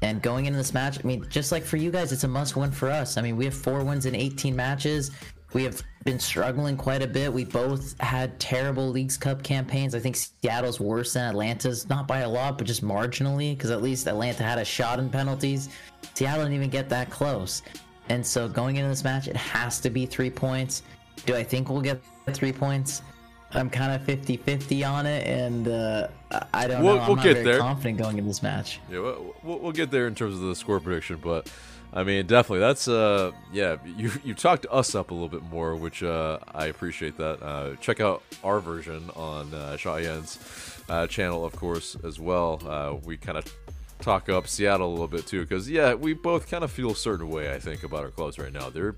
And 0.01 0.21
going 0.21 0.45
into 0.45 0.57
this 0.57 0.73
match, 0.73 0.99
I 1.03 1.07
mean, 1.07 1.25
just 1.29 1.51
like 1.51 1.63
for 1.63 1.77
you 1.77 1.89
guys, 1.89 2.11
it's 2.11 2.23
a 2.23 2.27
must 2.27 2.55
win 2.55 2.71
for 2.71 2.89
us. 2.89 3.17
I 3.17 3.21
mean, 3.21 3.35
we 3.35 3.45
have 3.45 3.53
four 3.55 3.83
wins 3.83 4.05
in 4.05 4.13
18 4.13 4.55
matches. 4.55 5.11
We 5.53 5.63
have 5.63 5.81
been 6.03 6.19
struggling 6.19 6.77
quite 6.77 7.01
a 7.01 7.07
bit. 7.07 7.31
We 7.31 7.45
both 7.45 7.99
had 7.99 8.39
terrible 8.39 8.89
Leagues 8.89 9.17
Cup 9.17 9.43
campaigns. 9.43 9.95
I 9.95 9.99
think 9.99 10.15
Seattle's 10.15 10.79
worse 10.79 11.13
than 11.13 11.29
Atlanta's, 11.29 11.87
not 11.89 12.07
by 12.07 12.19
a 12.19 12.29
lot, 12.29 12.57
but 12.57 12.67
just 12.67 12.83
marginally, 12.83 13.55
because 13.55 13.71
at 13.71 13.81
least 13.81 14.07
Atlanta 14.07 14.43
had 14.43 14.57
a 14.57 14.65
shot 14.65 14.99
in 14.99 15.09
penalties. 15.09 15.69
Seattle 16.13 16.43
didn't 16.43 16.55
even 16.55 16.69
get 16.69 16.89
that 16.89 17.09
close. 17.09 17.61
And 18.09 18.25
so 18.25 18.47
going 18.47 18.77
into 18.77 18.89
this 18.89 19.03
match, 19.03 19.27
it 19.27 19.35
has 19.35 19.79
to 19.81 19.89
be 19.89 20.05
three 20.05 20.29
points. 20.29 20.83
Do 21.25 21.35
I 21.35 21.43
think 21.43 21.69
we'll 21.69 21.81
get 21.81 22.01
three 22.33 22.53
points? 22.53 23.01
I'm 23.51 23.69
kind 23.69 23.93
of 23.93 24.05
50-50 24.05 24.89
on 24.89 25.05
it, 25.05 25.25
and 25.25 25.67
uh, 25.69 26.09
I 26.53 26.67
don't 26.67 26.83
we'll, 26.83 26.95
know. 26.95 27.01
I'm 27.01 27.07
we'll 27.07 27.15
not 27.15 27.23
get 27.23 27.33
very 27.33 27.45
there. 27.45 27.59
confident 27.59 27.97
going 27.97 28.17
in 28.17 28.27
this 28.27 28.43
match. 28.43 28.79
Yeah, 28.91 28.99
we'll, 28.99 29.35
we'll, 29.41 29.59
we'll 29.59 29.71
get 29.71 29.89
there 29.89 30.07
in 30.07 30.15
terms 30.15 30.35
of 30.35 30.41
the 30.41 30.55
score 30.55 30.79
prediction, 30.81 31.19
but 31.21 31.49
I 31.93 32.03
mean, 32.03 32.27
definitely 32.27 32.59
that's 32.59 32.87
uh, 32.87 33.31
yeah. 33.51 33.77
You 33.85 34.11
you 34.23 34.33
talked 34.33 34.65
us 34.69 34.93
up 34.93 35.11
a 35.11 35.13
little 35.13 35.29
bit 35.29 35.43
more, 35.43 35.75
which 35.75 36.03
uh, 36.03 36.39
I 36.53 36.65
appreciate 36.67 37.17
that. 37.17 37.41
Uh, 37.41 37.75
check 37.77 37.99
out 37.99 38.23
our 38.43 38.59
version 38.59 39.09
on 39.15 39.53
uh, 39.53 39.77
Shauyan's 39.77 40.37
uh, 40.89 41.07
channel, 41.07 41.45
of 41.45 41.55
course, 41.55 41.95
as 42.03 42.19
well. 42.19 42.61
Uh, 42.65 42.95
we 43.05 43.17
kind 43.17 43.37
of 43.37 43.51
talk 43.99 44.29
up 44.29 44.47
Seattle 44.47 44.89
a 44.89 44.91
little 44.91 45.07
bit 45.07 45.25
too, 45.25 45.41
because 45.41 45.69
yeah, 45.69 45.93
we 45.93 46.13
both 46.13 46.49
kind 46.49 46.63
of 46.63 46.71
feel 46.71 46.91
a 46.91 46.95
certain 46.95 47.29
way. 47.29 47.53
I 47.53 47.59
think 47.59 47.83
about 47.83 48.03
our 48.03 48.11
clubs 48.11 48.37
right 48.37 48.53
now. 48.53 48.69
They're 48.69 48.95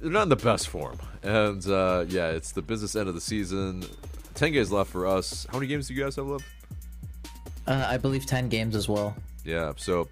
they're 0.00 0.10
not 0.10 0.24
in 0.24 0.28
the 0.30 0.36
best 0.36 0.68
form, 0.68 0.98
and 1.22 1.64
uh, 1.66 2.04
yeah, 2.08 2.30
it's 2.30 2.52
the 2.52 2.62
business 2.62 2.96
end 2.96 3.08
of 3.08 3.14
the 3.14 3.20
season. 3.20 3.84
Ten 4.34 4.52
games 4.52 4.72
left 4.72 4.90
for 4.90 5.06
us. 5.06 5.46
How 5.50 5.58
many 5.58 5.68
games 5.68 5.88
do 5.88 5.94
you 5.94 6.02
guys 6.02 6.16
have 6.16 6.26
left? 6.26 6.44
Uh, 7.66 7.86
I 7.88 7.96
believe 7.96 8.26
10 8.26 8.48
games 8.48 8.76
as 8.76 8.88
well. 8.88 9.16
Yeah, 9.44 9.72
so 9.76 10.08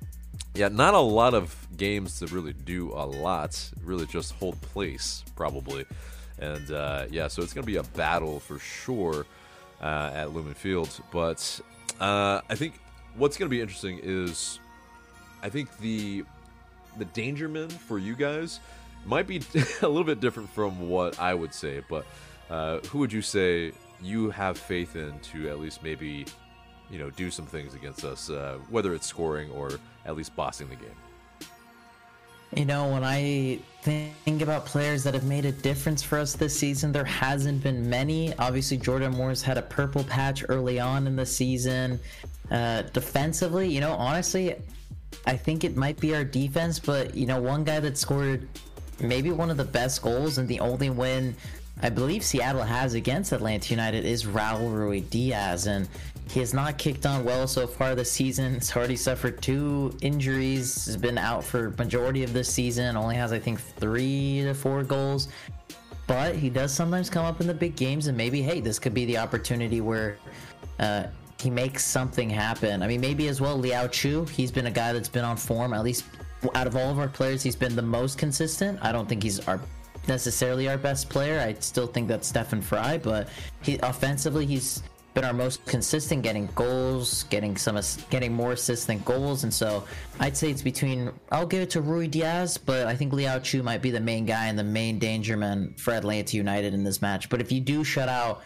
yeah, 0.55 0.69
not 0.69 0.95
a 0.95 1.01
lot 1.01 1.35
of 1.35 1.55
games 1.77 2.19
to 2.21 2.27
really 2.27 2.53
do 2.53 2.93
a 2.93 3.07
lot. 3.07 3.71
Really, 3.83 4.07
just 4.07 4.33
hold 4.35 4.61
place 4.61 5.25
probably, 5.37 5.87
and 6.39 6.71
uh, 6.71 7.07
yeah, 7.11 7.29
so 7.29 7.43
it's 7.43 7.53
gonna 7.53 7.67
be 7.67 7.77
a 7.77 7.83
battle 7.83 8.41
for 8.41 8.59
sure 8.59 9.27
uh, 9.81 10.11
at 10.15 10.33
Lumen 10.33 10.55
Field. 10.55 10.91
But 11.11 11.61
uh, 12.01 12.41
I 12.49 12.55
think 12.55 12.75
what's 13.17 13.37
gonna 13.37 13.49
be 13.49 13.61
interesting 13.61 14.01
is, 14.03 14.59
I 15.43 15.49
think 15.49 15.77
the 15.79 16.25
the 16.99 17.05
Danger 17.07 17.49
Men 17.49 17.69
for 17.69 17.99
you 17.99 18.15
guys 18.15 18.61
might 19.05 19.27
be 19.27 19.39
a 19.83 19.89
little 19.89 20.05
bit 20.05 20.21
different 20.21 20.51
from 20.51 20.89
what 20.89 21.19
I 21.19 21.35
would 21.35 21.55
say, 21.55 21.83
but 21.89 22.05
uh, 22.51 22.81
who 22.81 22.99
would 22.99 23.13
you 23.13 23.23
say 23.23 23.73
you 24.03 24.31
have 24.31 24.59
faith 24.59 24.97
in 24.97 25.19
to 25.21 25.49
at 25.49 25.59
least 25.59 25.83
maybe, 25.83 26.27
you 26.93 26.99
know, 26.99 27.11
do 27.11 27.31
some 27.31 27.47
things 27.47 27.75
against 27.75 28.05
us, 28.05 28.29
uh, 28.29 28.59
whether 28.69 28.95
it's 28.95 29.07
scoring 29.07 29.51
or 29.51 29.71
at 30.05 30.15
least 30.15 30.37
bossing 30.37 30.69
the 30.69 30.77
game? 30.77 30.95
You 32.55 32.67
know, 32.67 32.93
when 32.93 33.03
I 33.03 33.61
think 33.81 34.43
about 34.43 34.67
players 34.67 35.03
that 35.05 35.15
have 35.15 35.25
made 35.25 35.47
a 35.47 35.53
difference 35.53 36.03
for 36.03 36.19
us 36.19 36.35
this 36.35 36.57
season, 36.57 36.93
there 36.93 37.07
hasn't 37.07 37.63
been 37.63 37.89
many. 37.89 38.37
Obviously, 38.37 38.77
Jordan 38.77 39.13
Morris 39.13 39.41
had 39.41 39.57
a 39.57 39.63
purple 39.63 40.05
patch 40.05 40.45
early 40.51 40.79
on 40.79 41.07
in 41.07 41.17
the 41.17 41.25
season. 41.25 41.99
Uh, 42.51 42.83
defensively, 42.93 43.69
you 43.69 43.81
know, 43.81 43.93
honestly, 43.93 44.55
I 45.25 45.35
think 45.35 45.65
it 45.65 45.79
might 45.79 45.99
be 45.99 46.15
our 46.15 46.25
defense, 46.25 46.79
but, 46.79 47.15
you 47.15 47.25
know, 47.25 47.41
one 47.41 47.65
guy 47.65 47.81
that 47.81 47.97
scored 47.97 48.47
maybe 49.01 49.33
one 49.33 49.49
of 49.49 49.57
the 49.57 49.65
best 49.65 50.03
goals 50.03 50.37
and 50.37 50.47
the 50.47 50.61
only 50.61 50.91
win 50.91 51.35
I 51.81 51.89
believe 51.89 52.23
Seattle 52.23 52.63
has 52.63 52.95
against 52.95 53.33
Atlanta 53.33 53.71
United 53.71 54.05
is 54.05 54.25
Raul 54.25 54.71
Ruidíaz, 54.71 55.67
and 55.67 55.89
he 56.33 56.41
has 56.41 56.55
not 56.55 56.79
kicked 56.79 57.05
on 57.05 57.25
well 57.25 57.47
so 57.47 57.67
far 57.67 57.95
this 57.95 58.11
season. 58.11 58.55
He's 58.55 58.75
already 58.75 58.97
suffered 58.97 59.43
two 59.43 59.95
injuries, 60.01 60.87
has 60.87 60.97
been 60.97 61.19
out 61.19 61.45
for 61.45 61.71
majority 61.73 62.25
of 62.25 62.33
this 62.33 62.49
season, 62.49 62.97
only 62.97 63.17
has 63.17 63.35
I 63.35 63.39
think 63.39 63.61
three 63.61 64.41
to 64.43 64.55
four 64.55 64.83
goals. 64.83 65.29
But 66.07 66.35
he 66.35 66.49
does 66.49 66.73
sometimes 66.73 67.11
come 67.11 67.27
up 67.27 67.43
in 67.43 67.47
the 67.47 67.55
big 67.55 67.77
games, 67.77 68.07
and 68.07 68.17
maybe 68.17 68.41
hey, 68.41 68.61
this 68.61 68.79
could 68.79 68.95
be 68.95 69.05
the 69.05 69.19
opportunity 69.19 69.83
where 69.83 70.17
uh, 70.79 71.05
he 71.39 71.51
makes 71.51 71.85
something 71.85 72.31
happen. 72.31 72.83
I 72.83 72.87
mean, 72.87 73.03
maybe 73.03 73.29
as 73.29 73.43
well 73.43 73.59
Léo 73.59 73.87
Chú. 73.89 74.27
He's 74.27 74.51
been 74.51 74.67
a 74.67 74.71
guy 74.71 74.95
that's 74.95 75.11
been 75.11 75.25
on 75.25 75.37
form. 75.37 75.75
At 75.75 75.85
least 75.85 76.07
out 76.55 76.67
of 76.67 76.77
all 76.77 76.91
of 76.91 76.99
our 76.99 77.09
players, 77.09 77.43
he's 77.43 77.57
been 77.57 77.77
the 77.77 77.83
most 77.83 78.17
consistent. 78.17 78.79
I 78.81 78.91
don't 78.91 79.07
think 79.07 79.23
he's 79.23 79.47
our 79.47 79.61
necessarily 80.09 80.67
our 80.67 80.79
best 80.79 81.11
player. 81.11 81.41
I 81.41 81.55
still 81.61 81.87
think 81.87 82.09
that's 82.09 82.27
Stefan 82.27 82.63
Frei, 82.63 82.99
but 83.03 83.29
he 83.61 83.79
offensively 83.83 84.47
he's 84.47 84.83
been 85.15 85.25
our 85.25 85.33
most 85.33 85.65
consistent, 85.67 86.23
getting 86.23 86.49
goals, 86.55 87.25
getting 87.25 87.57
some, 87.57 87.79
getting 88.11 88.33
more 88.33 88.53
assists 88.53 88.87
than 88.87 88.99
goals, 89.01 89.45
and 89.45 89.53
so 89.53 89.85
I'd 90.21 90.37
say 90.37 90.51
it's 90.51 90.63
between. 90.63 91.11
I'll 91.31 91.47
give 91.47 91.63
it 91.63 91.71
to 91.71 91.83
Ruidíaz, 91.83 92.59
but 92.65 92.87
I 92.87 92.97
think 92.97 93.13
Léo 93.13 93.41
Chú 93.41 93.63
might 93.63 93.83
be 93.83 93.91
the 93.91 94.01
main 94.01 94.25
guy 94.25 94.47
and 94.47 94.59
the 94.59 94.65
main 94.65 94.99
danger 94.99 95.37
man 95.37 95.75
for 95.77 95.93
Atlanta 95.93 96.37
United 96.37 96.75
in 96.75 96.85
this 96.85 97.03
match. 97.03 97.29
But 97.29 97.41
if 97.41 97.53
you 97.53 97.61
do 97.61 97.85
shut 97.85 98.09
out 98.09 98.43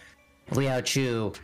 Léo 0.50 0.82
Chú, 0.82 1.36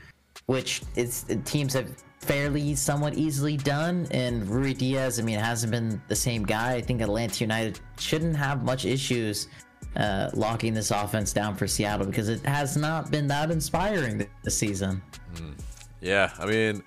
which 0.46 0.82
is 0.96 1.24
teams 1.44 1.74
have 1.74 1.88
fairly 2.18 2.74
somewhat 2.74 3.14
easily 3.14 3.56
done, 3.56 4.06
and 4.10 4.42
Ruidíaz, 4.44 5.20
I 5.20 5.22
mean, 5.22 5.38
hasn't 5.38 5.70
been 5.72 6.02
the 6.08 6.16
same 6.16 6.44
guy. 6.44 6.74
I 6.74 6.80
think 6.80 7.00
Atlanta 7.00 7.44
United 7.44 7.80
shouldn't 7.98 8.36
have 8.36 8.64
much 8.64 8.84
issues 8.84 9.48
uh, 9.96 10.30
locking 10.34 10.74
this 10.74 10.90
offense 10.90 11.32
down 11.32 11.56
for 11.56 11.66
Seattle 11.66 12.06
because 12.06 12.28
it 12.28 12.44
has 12.46 12.76
not 12.76 13.10
been 13.10 13.26
that 13.28 13.50
inspiring 13.50 14.26
this 14.42 14.56
season. 14.56 15.02
Mm. 15.34 15.54
Yeah, 16.00 16.32
I 16.38 16.46
mean, 16.46 16.82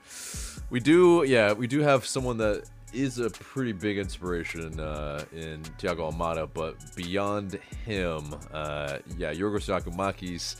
we 0.69 0.79
do. 0.79 1.23
Yeah, 1.25 1.53
we 1.53 1.67
do 1.67 1.81
have 1.81 2.05
someone 2.05 2.37
that 2.37 2.69
is 2.93 3.19
a 3.19 3.29
pretty 3.29 3.73
big 3.73 3.97
inspiration 3.97 4.79
uh, 4.79 5.23
in 5.33 5.61
Thiago 5.79 6.11
Almada, 6.11 6.49
but 6.53 6.75
beyond 6.95 7.53
him, 7.85 8.33
uh, 8.53 8.97
yeah, 9.17 9.33
Yorgos 9.33 9.67
Giakoumakis, 9.67 10.55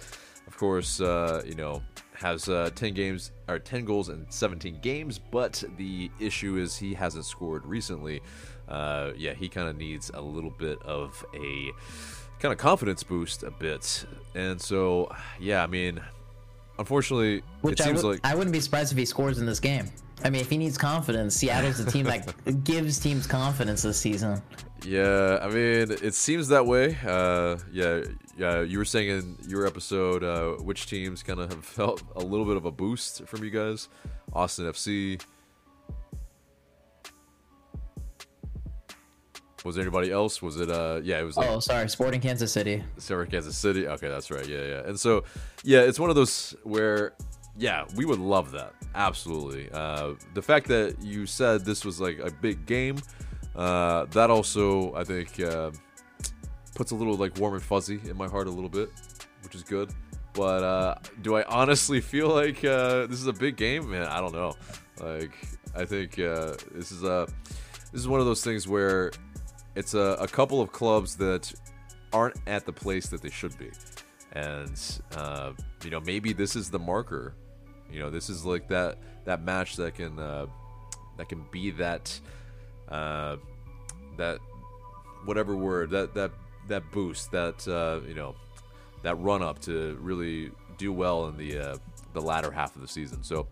of 0.47 0.57
course, 0.57 0.99
uh, 0.99 1.41
you 1.45 1.55
know, 1.55 1.81
has 2.13 2.49
uh, 2.49 2.69
10 2.75 2.93
games 2.93 3.31
or 3.47 3.59
10 3.59 3.85
goals 3.85 4.09
in 4.09 4.25
17 4.29 4.79
games, 4.81 5.19
but 5.19 5.63
the 5.77 6.11
issue 6.19 6.57
is 6.57 6.75
he 6.75 6.93
hasn't 6.93 7.25
scored 7.25 7.65
recently. 7.65 8.21
Uh, 8.67 9.11
yeah, 9.15 9.33
he 9.33 9.47
kind 9.47 9.67
of 9.67 9.77
needs 9.77 10.11
a 10.13 10.21
little 10.21 10.49
bit 10.49 10.81
of 10.83 11.23
a 11.35 11.71
kind 12.39 12.51
of 12.51 12.57
confidence 12.57 13.03
boost 13.03 13.43
a 13.43 13.51
bit. 13.51 14.05
And 14.33 14.61
so, 14.61 15.13
yeah, 15.39 15.63
I 15.63 15.67
mean, 15.67 16.01
unfortunately, 16.77 17.41
Which 17.61 17.79
it 17.79 17.83
seems 17.83 18.03
would, 18.03 18.09
like 18.11 18.19
I 18.23 18.35
wouldn't 18.35 18.53
be 18.53 18.59
surprised 18.59 18.91
if 18.91 18.97
he 18.97 19.05
scores 19.05 19.39
in 19.39 19.45
this 19.45 19.59
game. 19.59 19.89
I 20.23 20.29
mean, 20.29 20.41
if 20.41 20.49
he 20.49 20.57
needs 20.57 20.77
confidence, 20.77 21.35
Seattle's 21.35 21.79
a 21.79 21.85
team 21.85 22.05
that 22.05 22.63
gives 22.63 22.99
teams 22.99 23.27
confidence 23.27 23.81
this 23.81 23.99
season. 23.99 24.41
Yeah, 24.85 25.39
I 25.41 25.47
mean, 25.47 25.91
it 25.91 26.13
seems 26.13 26.47
that 26.49 26.65
way. 26.65 26.97
Uh, 27.05 27.57
yeah, 27.71 28.03
yeah. 28.37 28.61
You 28.61 28.77
were 28.77 28.85
saying 28.85 29.09
in 29.09 29.37
your 29.47 29.65
episode, 29.65 30.23
uh, 30.23 30.61
which 30.63 30.87
teams 30.87 31.21
kind 31.21 31.39
of 31.39 31.51
have 31.51 31.65
felt 31.79 32.01
a 32.15 32.19
little 32.19 32.45
bit 32.45 32.55
of 32.55 32.65
a 32.65 32.71
boost 32.71 33.25
from 33.25 33.43
you 33.43 33.49
guys? 33.49 33.89
Austin 34.33 34.65
FC, 34.65 35.21
Was 39.65 39.79
anybody 39.79 40.11
else? 40.11 40.43
Was 40.43 40.59
it 40.59 40.69
uh 40.69 41.01
yeah, 41.03 41.19
it 41.19 41.23
was 41.23 41.37
like, 41.37 41.49
Oh, 41.49 41.59
sorry, 41.59 41.89
Sporting 41.89 42.21
Kansas 42.21 42.51
City. 42.51 42.83
Sporting 42.97 43.31
Kansas 43.31 43.57
City. 43.57 43.87
Okay, 43.87 44.07
that's 44.07 44.29
right. 44.29 44.47
Yeah, 44.47 44.63
yeah. 44.63 44.81
And 44.85 44.97
so 44.99 45.23
yeah, 45.63 45.81
it's 45.81 45.99
one 45.99 46.11
of 46.11 46.15
those 46.15 46.55
where 46.63 47.13
yeah, 47.57 47.85
we 47.95 48.05
would 48.05 48.19
love 48.19 48.51
that. 48.51 48.73
Absolutely. 48.93 49.69
Uh 49.73 50.13
the 50.35 50.41
fact 50.41 50.67
that 50.67 51.01
you 51.01 51.25
said 51.25 51.65
this 51.65 51.83
was 51.83 51.99
like 51.99 52.19
a 52.19 52.29
big 52.31 52.67
game, 52.67 52.97
uh 53.55 54.05
that 54.11 54.29
also 54.29 54.93
I 54.93 55.03
think 55.03 55.39
uh 55.39 55.71
puts 56.75 56.91
a 56.91 56.95
little 56.95 57.15
like 57.15 57.35
warm 57.39 57.55
and 57.55 57.63
fuzzy 57.63 57.99
in 58.07 58.15
my 58.15 58.27
heart 58.27 58.45
a 58.45 58.51
little 58.51 58.69
bit, 58.69 58.91
which 59.43 59.55
is 59.55 59.63
good. 59.63 59.89
But 60.33 60.63
uh 60.63 60.95
do 61.23 61.35
I 61.37 61.43
honestly 61.45 62.01
feel 62.13 62.27
like 62.27 62.63
uh 62.63 63.07
this 63.07 63.19
is 63.19 63.25
a 63.27 63.33
big 63.33 63.55
game? 63.55 63.89
Man, 63.89 64.03
I 64.05 64.21
don't 64.21 64.33
know. 64.33 64.53
Like 65.01 65.31
I 65.75 65.85
think 65.85 66.19
uh 66.19 66.55
this 66.71 66.91
is 66.91 67.03
a 67.03 67.27
this 67.91 68.01
is 68.01 68.07
one 68.07 68.19
of 68.19 68.27
those 68.27 68.43
things 68.43 68.67
where 68.67 69.11
it's 69.75 69.93
a, 69.93 70.17
a 70.19 70.27
couple 70.27 70.61
of 70.61 70.71
clubs 70.71 71.15
that 71.17 71.53
aren't 72.13 72.37
at 72.47 72.65
the 72.65 72.73
place 72.73 73.07
that 73.07 73.21
they 73.21 73.29
should 73.29 73.57
be. 73.57 73.69
And, 74.31 74.81
uh, 75.15 75.51
you 75.83 75.89
know, 75.89 75.99
maybe 75.99 76.33
this 76.33 76.55
is 76.55 76.69
the 76.69 76.79
marker. 76.79 77.35
You 77.91 77.99
know, 77.99 78.09
this 78.09 78.29
is 78.29 78.45
like 78.45 78.67
that, 78.69 78.97
that 79.25 79.43
match 79.43 79.75
that 79.75 79.95
can, 79.95 80.17
uh, 80.19 80.47
that 81.17 81.29
can 81.29 81.45
be 81.51 81.71
that, 81.71 82.19
uh, 82.89 83.37
that, 84.17 84.39
whatever 85.25 85.55
word, 85.55 85.89
that, 85.91 86.13
that, 86.13 86.31
that 86.67 86.89
boost, 86.91 87.31
that, 87.31 87.67
uh, 87.67 88.01
you 88.07 88.15
know, 88.15 88.35
that 89.03 89.15
run 89.15 89.41
up 89.41 89.59
to 89.59 89.97
really 90.01 90.51
do 90.77 90.91
well 90.91 91.27
in 91.27 91.37
the, 91.37 91.57
uh, 91.57 91.77
the 92.13 92.21
latter 92.21 92.51
half 92.51 92.75
of 92.75 92.81
the 92.81 92.87
season. 92.87 93.23
So, 93.23 93.47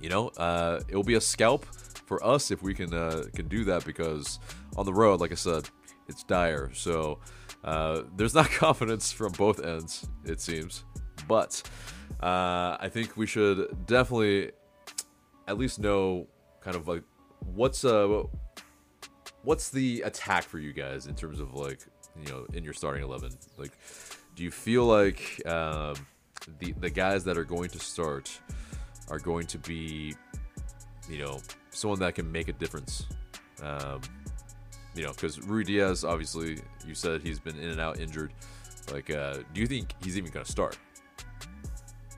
you 0.00 0.08
know, 0.08 0.28
uh, 0.36 0.80
it 0.88 0.96
will 0.96 1.04
be 1.04 1.14
a 1.14 1.20
scalp 1.20 1.66
for 2.08 2.24
us 2.24 2.50
if 2.50 2.62
we 2.62 2.74
can 2.74 2.92
uh, 2.92 3.24
can 3.34 3.46
do 3.46 3.64
that 3.64 3.84
because 3.84 4.40
on 4.76 4.86
the 4.86 4.92
road, 4.92 5.20
like 5.20 5.30
I 5.30 5.36
said, 5.36 5.68
it's 6.08 6.24
dire. 6.24 6.70
So 6.72 7.20
uh, 7.62 8.02
there's 8.16 8.34
not 8.34 8.50
confidence 8.50 9.12
from 9.12 9.32
both 9.32 9.62
ends, 9.62 10.08
it 10.24 10.40
seems. 10.40 10.84
But 11.28 11.62
uh, 12.20 12.78
I 12.80 12.88
think 12.90 13.16
we 13.16 13.26
should 13.26 13.86
definitely 13.86 14.52
at 15.46 15.58
least 15.58 15.78
know 15.78 16.26
kind 16.60 16.76
of 16.76 16.88
like 16.88 17.02
what's 17.54 17.84
uh 17.84 18.22
what's 19.42 19.70
the 19.70 20.02
attack 20.02 20.44
for 20.44 20.58
you 20.58 20.72
guys 20.72 21.06
in 21.06 21.14
terms 21.14 21.40
of 21.40 21.54
like 21.54 21.80
you 22.20 22.30
know 22.30 22.46
in 22.52 22.64
your 22.64 22.72
starting 22.72 23.02
11 23.02 23.30
like 23.56 23.70
do 24.34 24.42
you 24.42 24.50
feel 24.50 24.84
like 24.84 25.40
um, 25.46 25.94
the 26.58 26.72
the 26.80 26.90
guys 26.90 27.24
that 27.24 27.38
are 27.38 27.44
going 27.44 27.68
to 27.70 27.78
start 27.78 28.38
are 29.08 29.18
going 29.18 29.46
to 29.46 29.58
be 29.58 30.14
you 31.08 31.18
know 31.18 31.40
someone 31.70 31.98
that 32.00 32.14
can 32.14 32.30
make 32.30 32.48
a 32.48 32.52
difference. 32.52 33.06
Um, 33.62 34.00
you 34.94 35.04
know, 35.04 35.12
because 35.12 35.38
Ruidíaz, 35.38 36.08
obviously, 36.08 36.58
you 36.86 36.94
said 36.94 37.22
he's 37.22 37.38
been 37.38 37.56
in 37.58 37.70
and 37.70 37.80
out 37.80 38.00
injured. 38.00 38.32
Like, 38.92 39.10
uh, 39.10 39.38
do 39.54 39.60
you 39.60 39.66
think 39.66 39.94
he's 40.02 40.16
even 40.16 40.30
going 40.30 40.44
to 40.44 40.50
start? 40.50 40.78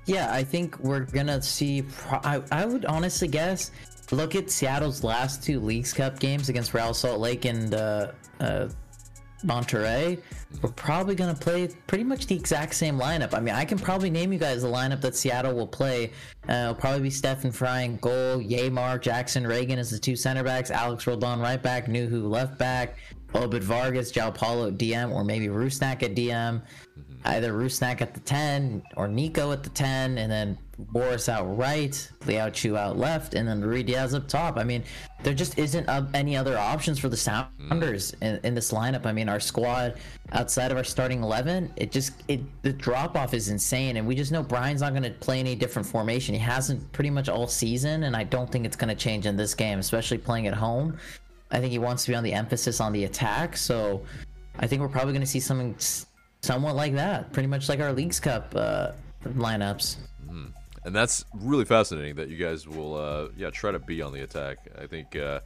Yeah, 0.06 0.32
I 0.32 0.42
think 0.42 0.78
we're 0.80 1.00
gonna 1.04 1.40
see. 1.40 1.82
Pro- 1.82 2.20
I, 2.24 2.42
I 2.50 2.64
would 2.64 2.84
honestly 2.84 3.28
guess. 3.28 3.70
Look 4.10 4.34
at 4.34 4.50
Seattle's 4.50 5.04
last 5.04 5.44
two 5.44 5.60
Leagues 5.60 5.92
Cup 5.92 6.18
games 6.18 6.48
against 6.48 6.74
Real 6.74 6.92
Salt 6.94 7.20
Lake 7.20 7.44
and 7.44 7.72
uh, 7.72 8.10
uh, 8.40 8.68
Monterrey, 9.44 10.20
we're 10.62 10.70
probably 10.70 11.14
going 11.14 11.34
to 11.34 11.40
play 11.40 11.68
pretty 11.86 12.04
much 12.04 12.26
the 12.26 12.34
exact 12.34 12.74
same 12.74 12.98
lineup. 12.98 13.34
I 13.34 13.40
mean, 13.40 13.54
I 13.54 13.64
can 13.64 13.78
probably 13.78 14.10
name 14.10 14.32
you 14.32 14.38
guys 14.38 14.62
the 14.62 14.68
lineup 14.68 15.00
that 15.02 15.16
Seattle 15.16 15.54
will 15.54 15.66
play. 15.66 16.12
Uh, 16.48 16.52
it'll 16.52 16.74
probably 16.74 17.02
be 17.02 17.10
Stefan 17.10 17.52
Frei 17.52 17.84
in 17.84 17.96
goal, 17.98 18.38
Yeimar, 18.38 19.00
Jackson 19.00 19.44
Ragen 19.44 19.78
as 19.78 19.90
the 19.90 19.98
two 19.98 20.16
center 20.16 20.42
backs, 20.42 20.70
Alex 20.70 21.06
Roldan 21.06 21.40
right 21.40 21.62
back, 21.62 21.86
Nouhou 21.86 22.28
left 22.28 22.58
back, 22.58 22.96
Obed 23.34 23.62
Vargas, 23.62 24.12
João 24.12 24.34
Paulo 24.34 24.70
DM, 24.70 25.12
or 25.12 25.24
maybe 25.24 25.46
Rusnak 25.46 26.02
at 26.02 26.14
DM. 26.14 26.62
Either 27.24 27.52
Rusnak 27.52 28.00
at 28.00 28.14
the 28.14 28.20
10 28.20 28.82
or 28.96 29.06
Nico 29.06 29.52
at 29.52 29.62
the 29.62 29.70
10, 29.70 30.18
and 30.18 30.30
then 30.30 30.58
Boris 30.78 31.28
out 31.28 31.44
right, 31.56 31.92
Léo 32.20 32.50
Chú 32.50 32.76
out 32.76 32.96
left, 32.96 33.34
and 33.34 33.46
then 33.46 33.60
Ruidíaz 33.60 34.14
up 34.14 34.26
top. 34.26 34.56
I 34.56 34.64
mean, 34.64 34.82
there 35.22 35.34
just 35.34 35.58
isn't 35.58 35.88
any 36.14 36.36
other 36.36 36.56
options 36.56 36.98
for 36.98 37.08
the 37.08 37.16
Sounders 37.16 38.14
in, 38.22 38.40
in, 38.42 38.54
this 38.54 38.72
lineup. 38.72 39.04
I 39.04 39.12
mean, 39.12 39.28
our 39.28 39.40
squad 39.40 39.98
outside 40.32 40.70
of 40.70 40.78
our 40.78 40.84
starting 40.84 41.22
11, 41.22 41.74
it 41.76 41.92
just 41.92 42.12
it 42.28 42.40
the 42.62 42.72
drop 42.72 43.16
off 43.16 43.34
is 43.34 43.48
insane, 43.48 43.98
and 43.98 44.06
we 44.06 44.14
just 44.14 44.32
know 44.32 44.42
Brian's 44.42 44.80
not 44.80 44.92
going 44.92 45.02
to 45.02 45.10
play 45.10 45.40
any 45.40 45.54
different 45.54 45.86
formation. 45.86 46.34
He 46.34 46.40
hasn't 46.40 46.90
pretty 46.92 47.10
much 47.10 47.28
all 47.28 47.46
season, 47.46 48.04
and 48.04 48.16
I 48.16 48.24
don't 48.24 48.50
think 48.50 48.64
it's 48.64 48.76
going 48.76 48.88
to 48.88 48.94
change 48.94 49.26
in 49.26 49.36
this 49.36 49.54
game, 49.54 49.78
especially 49.78 50.18
playing 50.18 50.46
at 50.46 50.54
home. 50.54 50.96
I 51.50 51.58
think 51.58 51.72
he 51.72 51.78
wants 51.78 52.04
to 52.04 52.12
be 52.12 52.14
on 52.14 52.24
the 52.24 52.32
emphasis 52.32 52.80
on 52.80 52.92
the 52.92 53.04
attack. 53.04 53.56
So 53.56 54.02
I 54.58 54.66
think 54.66 54.80
we're 54.80 54.88
probably 54.88 55.12
going 55.12 55.22
to 55.22 55.26
see 55.26 55.40
something 55.40 55.74
somewhat 56.42 56.76
like 56.76 56.94
that, 56.94 57.32
pretty 57.32 57.48
much 57.48 57.68
like 57.68 57.80
our 57.80 57.92
Leagues 57.92 58.20
Cup 58.20 58.52
uh, 58.54 58.92
lineups. 59.24 59.96
Mm. 60.28 60.52
And 60.84 60.94
that's 60.94 61.24
really 61.34 61.64
fascinating 61.64 62.16
that 62.16 62.28
you 62.28 62.36
guys 62.36 62.66
will, 62.66 62.94
uh, 62.96 63.28
yeah, 63.36 63.50
try 63.50 63.70
to 63.70 63.78
be 63.78 64.00
on 64.00 64.12
the 64.12 64.22
attack. 64.22 64.58
I 64.80 64.86
think, 64.86 65.14
uh, 65.14 65.40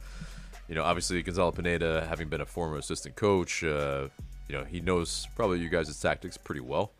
you 0.69 0.75
know, 0.75 0.83
obviously 0.83 1.21
Gonzalo 1.21 1.51
Pineda, 1.51 2.05
having 2.07 2.29
been 2.29 2.41
a 2.41 2.45
former 2.45 2.77
assistant 2.77 3.15
coach, 3.15 3.63
uh, 3.63 4.07
you 4.47 4.55
know, 4.55 4.63
he 4.63 4.79
knows 4.79 5.27
probably 5.35 5.59
you 5.59 5.69
guys' 5.69 5.99
tactics 5.99 6.37
pretty 6.37 6.61
well, 6.61 6.91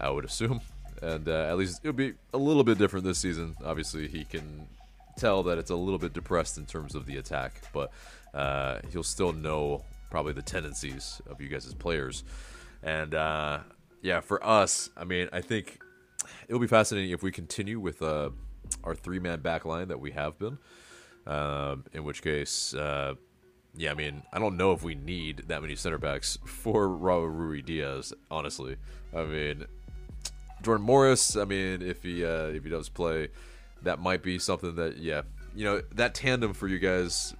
I 0.00 0.08
would 0.08 0.24
assume. 0.24 0.60
And 1.02 1.28
uh, 1.28 1.46
at 1.50 1.58
least 1.58 1.80
it'll 1.82 1.92
be 1.92 2.14
a 2.32 2.38
little 2.38 2.64
bit 2.64 2.78
different 2.78 3.04
this 3.04 3.18
season. 3.18 3.54
Obviously, 3.62 4.08
he 4.08 4.24
can 4.24 4.66
tell 5.18 5.42
that 5.44 5.58
it's 5.58 5.70
a 5.70 5.76
little 5.76 5.98
bit 5.98 6.14
depressed 6.14 6.56
in 6.56 6.64
terms 6.64 6.94
of 6.94 7.04
the 7.04 7.18
attack, 7.18 7.60
but 7.72 7.90
uh, 8.32 8.78
he'll 8.92 9.02
still 9.02 9.32
know 9.32 9.82
probably 10.10 10.32
the 10.32 10.42
tendencies 10.42 11.20
of 11.28 11.40
you 11.40 11.48
guys 11.48 11.72
players. 11.74 12.24
And 12.86 13.14
uh, 13.16 13.58
yeah, 14.00 14.20
for 14.20 14.44
us, 14.46 14.88
I 14.96 15.04
mean, 15.04 15.28
I 15.32 15.40
think 15.40 15.80
it'll 16.48 16.60
be 16.60 16.68
fascinating 16.68 17.10
if 17.10 17.22
we 17.22 17.32
continue 17.32 17.80
with 17.80 18.00
uh, 18.00 18.30
our 18.84 18.94
three 18.94 19.18
man 19.18 19.40
back 19.40 19.64
line 19.64 19.88
that 19.88 20.00
we 20.00 20.12
have 20.12 20.38
been. 20.38 20.56
Um, 21.26 21.84
in 21.92 22.04
which 22.04 22.22
case, 22.22 22.72
uh, 22.72 23.14
yeah, 23.74 23.90
I 23.90 23.94
mean, 23.94 24.22
I 24.32 24.38
don't 24.38 24.56
know 24.56 24.70
if 24.70 24.84
we 24.84 24.94
need 24.94 25.48
that 25.48 25.60
many 25.60 25.74
center 25.74 25.98
backs 25.98 26.38
for 26.46 26.88
Raul 26.88 27.28
Ruidíaz, 27.28 28.12
Honestly, 28.30 28.76
I 29.12 29.24
mean, 29.24 29.64
Jordan 30.62 30.86
Morris. 30.86 31.36
I 31.36 31.44
mean, 31.44 31.82
if 31.82 32.04
he 32.04 32.24
uh, 32.24 32.46
if 32.46 32.62
he 32.62 32.70
does 32.70 32.88
play, 32.88 33.28
that 33.82 33.98
might 33.98 34.22
be 34.22 34.38
something 34.38 34.76
that 34.76 34.98
yeah, 34.98 35.22
you 35.56 35.64
know, 35.64 35.82
that 35.96 36.14
tandem 36.14 36.54
for 36.54 36.68
you 36.68 36.78
guys. 36.78 37.34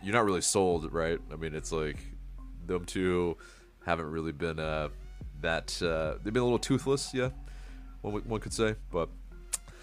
You're 0.00 0.14
not 0.14 0.24
really 0.26 0.42
sold, 0.42 0.92
right? 0.92 1.18
I 1.32 1.36
mean, 1.36 1.54
it's 1.54 1.72
like 1.72 1.96
them 2.66 2.84
two 2.84 3.36
haven't 3.84 4.10
really 4.10 4.32
been 4.32 4.58
uh, 4.58 4.88
that. 5.40 5.80
Uh, 5.82 6.18
they've 6.22 6.32
been 6.32 6.42
a 6.42 6.46
little 6.46 6.58
toothless, 6.58 7.12
yeah, 7.14 7.30
one 8.02 8.14
one 8.14 8.40
could 8.40 8.52
say. 8.52 8.76
But 8.90 9.08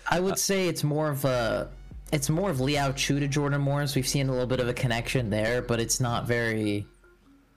I 0.10 0.20
would 0.20 0.38
say 0.38 0.68
it's 0.68 0.84
more 0.84 1.10
of 1.10 1.26
a 1.26 1.70
it's 2.12 2.30
more 2.30 2.50
of 2.50 2.58
Léo 2.58 2.94
Chú 2.94 3.20
to 3.20 3.28
Jordan 3.28 3.62
Morris. 3.62 3.96
We've 3.96 4.08
seen 4.08 4.28
a 4.28 4.32
little 4.32 4.48
bit 4.48 4.60
of 4.60 4.68
a 4.68 4.74
connection 4.74 5.30
there, 5.30 5.62
but 5.62 5.80
it's 5.80 6.00
not 6.00 6.28
very 6.28 6.86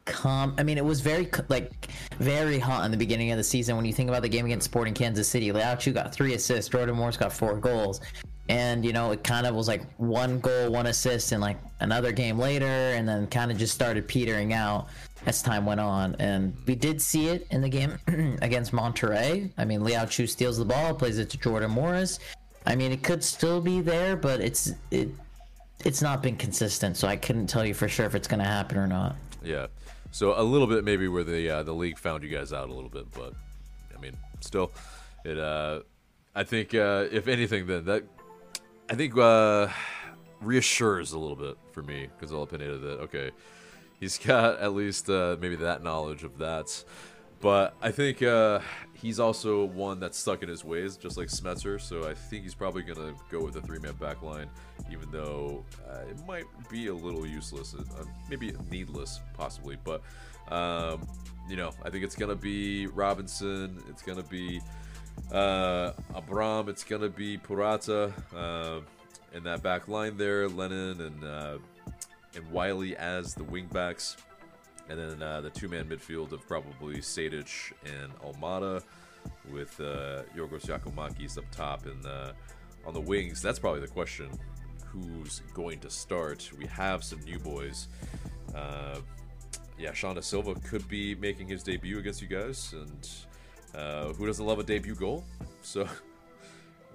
com. 0.04 0.54
I 0.58 0.62
mean, 0.62 0.78
it 0.78 0.84
was 0.84 1.00
very 1.00 1.28
like 1.48 1.88
very 2.18 2.58
hot 2.58 2.84
in 2.84 2.90
the 2.90 2.96
beginning 2.96 3.30
of 3.30 3.38
the 3.38 3.44
season. 3.44 3.76
When 3.76 3.84
you 3.84 3.92
think 3.92 4.08
about 4.08 4.22
the 4.22 4.28
game 4.28 4.46
against 4.46 4.66
Sporting 4.66 4.94
Kansas 4.94 5.28
City, 5.28 5.50
Léo 5.50 5.76
Chú 5.76 5.92
got 5.92 6.14
three 6.14 6.34
assists, 6.34 6.70
Jordan 6.70 6.96
Morris 6.96 7.16
got 7.16 7.32
four 7.32 7.56
goals, 7.56 8.00
and 8.48 8.84
you 8.84 8.92
know 8.92 9.10
it 9.12 9.24
kind 9.24 9.46
of 9.46 9.54
was 9.54 9.68
like 9.68 9.82
one 9.96 10.40
goal, 10.40 10.70
one 10.70 10.86
assist, 10.86 11.32
and 11.32 11.40
like 11.40 11.58
another 11.80 12.12
game 12.12 12.38
later, 12.38 12.66
and 12.66 13.08
then 13.08 13.26
kind 13.26 13.50
of 13.50 13.58
just 13.58 13.74
started 13.74 14.06
petering 14.06 14.52
out 14.52 14.88
as 15.26 15.42
time 15.42 15.66
went 15.66 15.80
on. 15.80 16.16
And 16.18 16.54
we 16.66 16.74
did 16.74 17.00
see 17.00 17.28
it 17.28 17.46
in 17.50 17.60
the 17.60 17.68
game 17.68 17.98
against 18.42 18.72
Monterrey. 18.72 19.50
I 19.58 19.64
mean, 19.64 19.80
Léo 19.80 20.04
Chú 20.06 20.28
steals 20.28 20.58
the 20.58 20.64
ball, 20.64 20.94
plays 20.94 21.18
it 21.18 21.30
to 21.30 21.38
Jordan 21.38 21.70
Morris. 21.70 22.18
I 22.66 22.74
mean, 22.74 22.92
it 22.92 23.02
could 23.02 23.22
still 23.22 23.60
be 23.60 23.80
there, 23.80 24.16
but 24.16 24.40
it's 24.40 24.72
it 24.90 25.08
it's 25.84 26.00
not 26.00 26.22
been 26.22 26.36
consistent, 26.36 26.96
so 26.96 27.06
I 27.06 27.16
couldn't 27.16 27.46
tell 27.46 27.64
you 27.64 27.74
for 27.74 27.88
sure 27.88 28.06
if 28.06 28.14
it's 28.14 28.28
going 28.28 28.40
to 28.40 28.46
happen 28.46 28.78
or 28.78 28.86
not. 28.86 29.16
Yeah, 29.42 29.66
so 30.10 30.40
a 30.40 30.42
little 30.42 30.66
bit 30.66 30.84
maybe 30.84 31.08
where 31.08 31.24
the 31.24 31.50
uh, 31.50 31.62
the 31.62 31.74
league 31.74 31.98
found 31.98 32.22
you 32.22 32.30
guys 32.30 32.52
out 32.52 32.70
a 32.70 32.72
little 32.72 32.88
bit, 32.88 33.10
but 33.12 33.34
I 33.94 34.00
mean, 34.00 34.16
still, 34.40 34.72
it. 35.24 35.38
Uh, 35.38 35.80
I 36.34 36.44
think 36.44 36.74
uh, 36.74 37.06
if 37.12 37.28
anything, 37.28 37.66
then 37.66 37.84
that 37.84 38.04
I 38.88 38.94
think 38.94 39.16
uh, 39.16 39.68
reassures 40.40 41.12
a 41.12 41.18
little 41.18 41.36
bit 41.36 41.56
for 41.72 41.82
me 41.82 42.08
because 42.18 42.30
Pineda 42.48 42.78
that 42.78 43.00
okay, 43.00 43.30
he's 44.04 44.18
got 44.18 44.60
at 44.60 44.74
least 44.74 45.08
uh, 45.08 45.34
maybe 45.40 45.56
that 45.56 45.82
knowledge 45.82 46.24
of 46.24 46.36
that. 46.36 46.84
But 47.40 47.74
I 47.80 47.90
think 47.90 48.22
uh, 48.22 48.60
he's 48.92 49.18
also 49.18 49.64
one 49.64 49.98
that's 49.98 50.18
stuck 50.18 50.42
in 50.42 50.48
his 50.48 50.62
ways, 50.62 50.96
just 50.96 51.16
like 51.16 51.28
Schmetzer. 51.28 51.80
So 51.80 52.08
I 52.08 52.12
think 52.12 52.42
he's 52.42 52.54
probably 52.54 52.82
going 52.82 52.98
to 52.98 53.14
go 53.30 53.42
with 53.42 53.56
a 53.56 53.62
three 53.62 53.78
man 53.78 53.94
back 53.94 54.22
line, 54.22 54.48
even 54.90 55.10
though 55.10 55.64
uh, 55.90 56.02
it 56.10 56.18
might 56.26 56.44
be 56.70 56.88
a 56.88 56.94
little 56.94 57.26
useless, 57.26 57.74
uh, 57.74 58.04
maybe 58.28 58.54
needless, 58.70 59.20
possibly. 59.32 59.78
But, 59.82 60.02
um, 60.52 61.06
you 61.48 61.56
know, 61.56 61.70
I 61.82 61.88
think 61.88 62.04
it's 62.04 62.16
going 62.16 62.30
to 62.30 62.40
be 62.40 62.86
Robinson, 62.88 63.82
it's 63.88 64.02
going 64.02 64.18
to 64.18 64.28
be 64.28 64.60
uh, 65.32 65.92
Abram, 66.14 66.68
it's 66.68 66.84
going 66.84 67.02
to 67.02 67.10
be 67.10 67.38
Purata. 67.38 68.12
Uh, 68.36 68.80
in 69.34 69.42
that 69.42 69.64
back 69.64 69.88
line 69.88 70.16
there, 70.16 70.48
Lennon 70.48 71.00
and 71.00 71.24
uh, 71.24 71.58
and 72.36 72.50
Wiley 72.50 72.96
as 72.96 73.34
the 73.34 73.44
wingbacks. 73.44 74.16
And 74.88 74.98
then 74.98 75.22
uh, 75.22 75.40
the 75.40 75.50
two 75.50 75.68
man 75.68 75.86
midfield 75.86 76.32
of 76.32 76.46
probably 76.46 76.98
Sejdić 76.98 77.72
and 77.86 78.12
Almada 78.20 78.82
with 79.50 79.78
uh, 79.80 80.22
Yorgos 80.36 80.66
Giakoumakis 80.66 81.38
up 81.38 81.44
top 81.50 81.86
and 81.86 82.04
uh, 82.04 82.32
on 82.86 82.92
the 82.92 83.00
wings. 83.00 83.40
That's 83.40 83.58
probably 83.58 83.80
the 83.80 83.88
question 83.88 84.28
who's 84.84 85.40
going 85.54 85.80
to 85.80 85.90
start. 85.90 86.50
We 86.58 86.66
have 86.66 87.02
some 87.02 87.20
new 87.20 87.38
boys. 87.38 87.88
Uh, 88.54 88.98
yeah, 89.78 89.90
Xande 89.90 90.22
Silva 90.22 90.54
could 90.56 90.86
be 90.88 91.14
making 91.14 91.48
his 91.48 91.62
debut 91.62 91.98
against 91.98 92.22
you 92.22 92.28
guys. 92.28 92.74
And 92.74 93.08
uh, 93.74 94.12
who 94.12 94.26
doesn't 94.26 94.44
love 94.44 94.58
a 94.58 94.64
debut 94.64 94.94
goal? 94.94 95.24
So. 95.62 95.88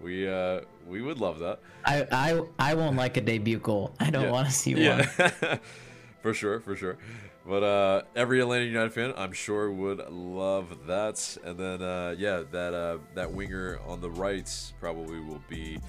We 0.02 0.28
uh 0.28 0.62
we 0.88 1.02
would 1.02 1.20
love 1.20 1.40
that. 1.40 1.60
I 1.86 2.08
I 2.12 2.42
I 2.58 2.74
won't 2.76 2.96
like 2.96 3.18
a 3.18 3.22
debut 3.22 3.60
goal. 3.60 3.94
I 4.00 4.10
don't 4.10 4.24
yeah. 4.24 4.32
want 4.32 4.48
to 4.48 4.54
see 4.54 4.74
yeah. 4.74 5.08
one. 5.18 5.60
for 6.22 6.34
sure, 6.34 6.60
for 6.60 6.76
sure. 6.76 6.98
But 7.46 7.64
uh, 7.64 8.02
every 8.16 8.42
Atlanta 8.42 8.66
United 8.66 8.94
fan, 8.94 9.14
I'm 9.18 9.32
sure, 9.32 9.72
would 9.72 10.08
love 10.12 10.86
that. 10.86 11.38
And 11.44 11.58
then, 11.58 11.82
uh, 11.82 12.14
yeah, 12.16 12.44
that 12.52 12.74
uh, 12.76 12.98
that 13.16 13.32
winger 13.32 13.80
on 13.88 14.02
the 14.02 14.10
right 14.12 14.48
probably 14.80 15.20
will 15.20 15.42
be. 15.50 15.80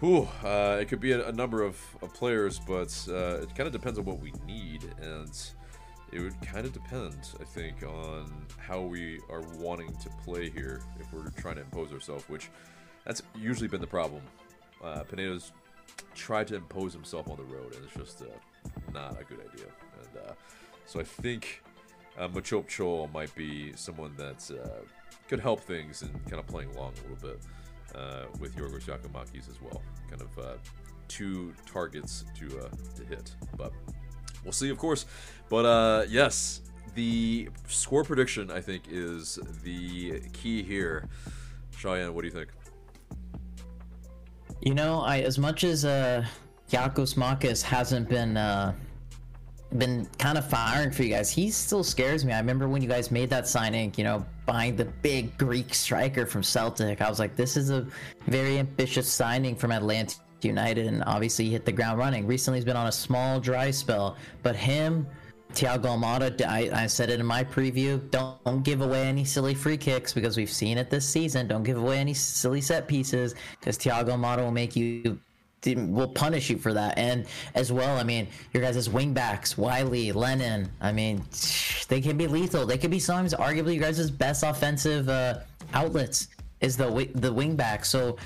Whew, 0.00 0.28
uh, 0.44 0.76
it 0.78 0.88
could 0.88 1.00
be 1.00 1.12
a, 1.12 1.28
a 1.28 1.32
number 1.32 1.62
of, 1.62 1.80
of, 2.02 2.12
players, 2.12 2.60
but 2.60 2.94
uh, 3.08 3.40
it 3.40 3.54
kind 3.54 3.66
of 3.66 3.72
depends 3.72 3.98
on 3.98 4.04
what 4.04 4.20
we 4.20 4.30
need, 4.46 4.84
and 5.00 5.34
it 6.12 6.20
would 6.20 6.38
kind 6.42 6.66
of 6.66 6.74
depend, 6.74 7.16
I 7.40 7.44
think, 7.44 7.82
on 7.82 8.30
how 8.58 8.82
we 8.82 9.20
are 9.30 9.40
wanting 9.56 9.96
to 9.96 10.10
play 10.22 10.50
here. 10.50 10.82
If 11.00 11.10
we're 11.14 11.30
trying 11.30 11.54
to 11.54 11.62
impose 11.62 11.94
ourselves, 11.94 12.28
which 12.28 12.50
that's 13.06 13.22
usually 13.38 13.68
been 13.68 13.80
the 13.80 13.86
problem. 13.86 14.22
Uh, 14.84 15.04
tried 16.14 16.48
to 16.48 16.56
impose 16.56 16.92
himself 16.92 17.28
on 17.30 17.36
the 17.36 17.44
road, 17.44 17.74
and 17.74 17.84
it's 17.84 17.94
just 17.94 18.22
uh, 18.22 18.26
not 18.92 19.20
a 19.20 19.24
good 19.24 19.38
idea. 19.40 19.66
And 20.00 20.28
uh, 20.28 20.32
so 20.86 21.00
I 21.00 21.04
think 21.04 21.62
uh, 22.18 22.28
Machop 22.28 22.66
Chol 22.66 23.12
might 23.12 23.34
be 23.34 23.72
someone 23.76 24.14
that 24.16 24.50
uh, 24.50 24.84
could 25.28 25.40
help 25.40 25.60
things 25.60 26.02
and 26.02 26.12
kind 26.24 26.40
of 26.40 26.46
playing 26.46 26.70
along 26.74 26.94
a 26.98 27.10
little 27.10 27.28
bit 27.28 27.40
uh, 27.94 28.24
with 28.40 28.56
Yorgos 28.56 28.84
Giakoumakis 28.84 29.48
as 29.48 29.60
well. 29.62 29.82
Kind 30.10 30.22
of 30.22 30.38
uh, 30.38 30.54
two 31.08 31.54
targets 31.66 32.24
to 32.38 32.46
uh, 32.58 32.68
to 32.96 33.04
hit, 33.04 33.34
but 33.56 33.72
we'll 34.42 34.52
see, 34.52 34.70
of 34.70 34.78
course. 34.78 35.06
But 35.48 36.08
yes, 36.08 36.62
the 36.94 37.48
score 37.68 38.04
prediction 38.04 38.50
I 38.50 38.60
think 38.60 38.84
is 38.90 39.38
the 39.62 40.20
key 40.32 40.62
here. 40.62 41.08
Shauyan, 41.76 42.12
what 42.12 42.22
do 42.22 42.28
you 42.28 42.32
think? 42.32 42.48
You 44.66 44.74
know, 44.74 44.98
I 44.98 45.20
as 45.20 45.38
much 45.38 45.62
as 45.62 45.84
uh, 45.84 46.26
Giakoumakis 46.68 47.62
hasn't 47.62 48.08
been 48.08 48.36
uh, 48.36 48.74
been 49.78 50.08
kind 50.18 50.36
of 50.36 50.50
firing 50.50 50.90
for 50.90 51.04
you 51.04 51.10
guys. 51.10 51.30
He 51.30 51.52
still 51.52 51.84
scares 51.84 52.24
me. 52.24 52.32
I 52.32 52.40
remember 52.40 52.68
when 52.68 52.82
you 52.82 52.88
guys 52.88 53.12
made 53.12 53.30
that 53.30 53.46
signing, 53.46 53.94
you 53.96 54.02
know, 54.02 54.26
buying 54.44 54.74
the 54.74 54.86
big 55.02 55.38
Greek 55.38 55.72
striker 55.72 56.26
from 56.26 56.42
Celtic. 56.42 57.00
I 57.00 57.08
was 57.08 57.20
like, 57.20 57.36
this 57.36 57.56
is 57.56 57.70
a 57.70 57.86
very 58.26 58.58
ambitious 58.58 59.08
signing 59.08 59.54
from 59.54 59.70
Atlanta 59.70 60.16
United, 60.42 60.88
and 60.88 61.04
obviously 61.06 61.44
he 61.44 61.52
hit 61.52 61.64
the 61.64 61.70
ground 61.70 62.00
running. 62.00 62.26
Recently, 62.26 62.58
he's 62.58 62.64
been 62.64 62.76
on 62.76 62.88
a 62.88 62.92
small 62.92 63.38
dry 63.38 63.70
spell, 63.70 64.16
but 64.42 64.56
him. 64.56 65.06
Thiago 65.56 65.86
Almada, 65.86 66.46
I, 66.46 66.82
I 66.82 66.86
said 66.86 67.08
it 67.08 67.18
in 67.18 67.24
my 67.24 67.42
preview. 67.42 67.98
Don't, 68.10 68.44
don't 68.44 68.62
give 68.62 68.82
away 68.82 69.06
any 69.06 69.24
silly 69.24 69.54
free 69.54 69.78
kicks 69.78 70.12
because 70.12 70.36
we've 70.36 70.50
seen 70.50 70.76
it 70.76 70.90
this 70.90 71.08
season. 71.08 71.48
Don't 71.48 71.62
give 71.62 71.78
away 71.78 71.98
any 71.98 72.12
silly 72.12 72.60
set 72.60 72.86
pieces 72.86 73.34
because 73.58 73.78
Thiago 73.78 74.10
Almada 74.10 74.44
will 74.44 74.52
make 74.52 74.76
you 74.76 75.18
will 75.74 76.08
punish 76.08 76.50
you 76.50 76.58
for 76.58 76.72
that. 76.74 76.96
And 76.98 77.26
as 77.54 77.72
well, 77.72 77.96
I 77.96 78.04
mean, 78.04 78.28
your 78.52 78.62
guys' 78.62 78.88
wingbacks, 78.88 79.56
Wiley, 79.56 80.12
Lennon, 80.12 80.70
I 80.80 80.92
mean, 80.92 81.24
they 81.88 82.00
can 82.00 82.16
be 82.16 82.26
lethal. 82.26 82.66
They 82.66 82.78
could 82.78 82.90
be 82.90 83.00
sometimes 83.00 83.34
arguably 83.34 83.74
your 83.74 83.84
guys' 83.84 84.10
best 84.10 84.42
offensive 84.42 85.08
uh, 85.08 85.40
outlets 85.72 86.28
is 86.60 86.76
the 86.76 87.08
the 87.14 87.32
wingback. 87.32 87.84
So, 87.84 88.16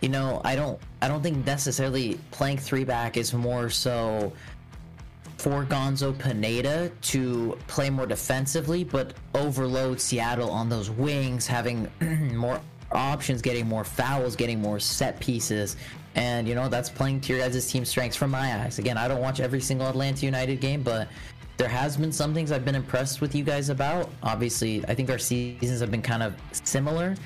you 0.00 0.08
know, 0.08 0.40
I 0.44 0.54
don't 0.54 0.80
I 1.02 1.08
don't 1.08 1.22
think 1.22 1.44
necessarily 1.44 2.18
playing 2.30 2.58
three 2.58 2.84
back 2.84 3.16
is 3.16 3.34
more 3.34 3.68
so 3.70 4.32
for 5.36 5.64
Gonzo 5.64 6.18
Pineda 6.18 6.90
to 7.02 7.58
play 7.66 7.90
more 7.90 8.06
defensively, 8.06 8.84
but 8.84 9.14
overload 9.34 10.00
Seattle 10.00 10.50
on 10.50 10.68
those 10.68 10.90
wings, 10.90 11.46
having 11.46 11.90
more 12.34 12.60
options, 12.92 13.42
getting 13.42 13.66
more 13.66 13.84
fouls, 13.84 14.36
getting 14.36 14.60
more 14.60 14.80
set 14.80 15.20
pieces. 15.20 15.76
And, 16.14 16.48
you 16.48 16.54
know, 16.54 16.68
that's 16.68 16.88
playing 16.88 17.20
to 17.22 17.34
your 17.34 17.46
guys' 17.46 17.70
team 17.70 17.84
strengths 17.84 18.16
from 18.16 18.30
my 18.30 18.62
eyes. 18.62 18.78
Again, 18.78 18.96
I 18.96 19.06
don't 19.06 19.20
watch 19.20 19.38
every 19.38 19.60
single 19.60 19.86
Atlanta 19.86 20.24
United 20.24 20.60
game, 20.60 20.82
but 20.82 21.08
there 21.58 21.68
has 21.68 21.96
been 21.96 22.12
some 22.12 22.32
things 22.32 22.52
I've 22.52 22.64
been 22.64 22.74
impressed 22.74 23.20
with 23.20 23.34
you 23.34 23.44
guys 23.44 23.68
about. 23.68 24.10
Obviously, 24.22 24.84
I 24.88 24.94
think 24.94 25.10
our 25.10 25.18
seasons 25.18 25.80
have 25.80 25.90
been 25.90 26.02
kind 26.02 26.22
of 26.22 26.34
similar. 26.52 27.16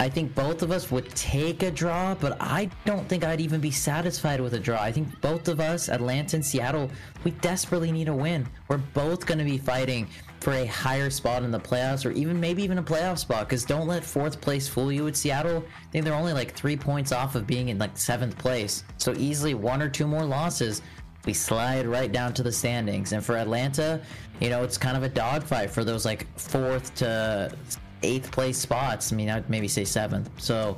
I 0.00 0.08
think 0.08 0.34
both 0.34 0.62
of 0.62 0.70
us 0.70 0.90
would 0.90 1.08
take 1.10 1.62
a 1.62 1.70
draw, 1.70 2.14
but 2.14 2.36
I 2.40 2.70
don't 2.84 3.08
think 3.08 3.24
I'd 3.24 3.40
even 3.40 3.60
be 3.60 3.70
satisfied 3.70 4.40
with 4.40 4.54
a 4.54 4.58
draw. 4.58 4.80
I 4.80 4.90
think 4.90 5.20
both 5.20 5.46
of 5.48 5.60
us, 5.60 5.88
Atlanta 5.88 6.36
and 6.36 6.44
Seattle, 6.44 6.90
we 7.24 7.30
desperately 7.32 7.92
need 7.92 8.08
a 8.08 8.14
win. 8.14 8.48
We're 8.68 8.78
both 8.78 9.26
going 9.26 9.38
to 9.38 9.44
be 9.44 9.58
fighting 9.58 10.08
for 10.40 10.54
a 10.54 10.66
higher 10.66 11.08
spot 11.08 11.44
in 11.44 11.52
the 11.52 11.60
playoffs 11.60 12.04
or 12.04 12.10
even 12.10 12.40
maybe 12.40 12.64
even 12.64 12.78
a 12.78 12.82
playoff 12.82 13.18
spot 13.18 13.48
because 13.48 13.64
don't 13.64 13.86
let 13.86 14.02
fourth 14.04 14.40
place 14.40 14.66
fool 14.66 14.90
you 14.90 15.04
with 15.04 15.16
Seattle. 15.16 15.64
I 15.64 15.90
think 15.92 16.04
they're 16.04 16.14
only 16.14 16.32
like 16.32 16.52
three 16.52 16.76
points 16.76 17.12
off 17.12 17.36
of 17.36 17.46
being 17.46 17.68
in 17.68 17.78
like 17.78 17.96
seventh 17.96 18.36
place. 18.38 18.82
So 18.96 19.14
easily 19.16 19.54
one 19.54 19.80
or 19.80 19.88
two 19.88 20.08
more 20.08 20.24
losses 20.24 20.82
we 21.24 21.32
slide 21.32 21.86
right 21.86 22.10
down 22.10 22.34
to 22.34 22.42
the 22.42 22.52
standings. 22.52 23.12
And 23.12 23.24
for 23.24 23.36
Atlanta, 23.36 24.00
you 24.40 24.50
know, 24.50 24.64
it's 24.64 24.76
kind 24.76 24.96
of 24.96 25.02
a 25.02 25.08
dogfight 25.08 25.70
for 25.70 25.84
those 25.84 26.04
like 26.04 26.26
fourth 26.38 26.94
to 26.96 27.54
eighth 28.02 28.30
place 28.30 28.58
spots. 28.58 29.12
I 29.12 29.16
mean, 29.16 29.30
I'd 29.30 29.48
maybe 29.48 29.68
say 29.68 29.84
seventh. 29.84 30.30
So, 30.40 30.76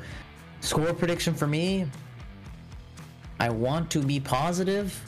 score 0.61 0.93
prediction 0.95 1.35
for 1.35 1.47
me, 1.47 1.87
I 3.41 3.49
want 3.49 3.91
to 3.91 4.01
be 4.01 4.21
positive. 4.21 4.99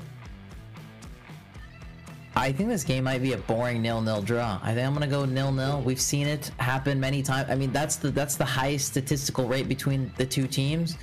I 2.35 2.52
think 2.52 2.68
this 2.68 2.85
game 2.85 3.05
might 3.05 3.22
be 3.22 3.33
a 3.33 3.38
boring 3.38 3.81
nil-nil 3.81 4.20
draw. 4.20 4.61
I 4.62 4.74
think 4.74 4.87
I'm 4.87 4.92
gonna 4.92 5.07
go 5.07 5.24
nil-nil. 5.24 5.81
We've 5.81 6.00
seen 6.00 6.26
it 6.26 6.50
happen 6.59 7.00
many 7.00 7.22
times. 7.22 7.48
I 7.50 7.55
mean, 7.55 7.72
that's 7.72 7.96
the 7.96 8.11
that's 8.11 8.37
the 8.37 8.44
highest 8.44 8.88
statistical 8.88 9.48
rate 9.48 9.68
between 9.68 10.12
the 10.18 10.26
two 10.26 10.46
teams. 10.46 10.98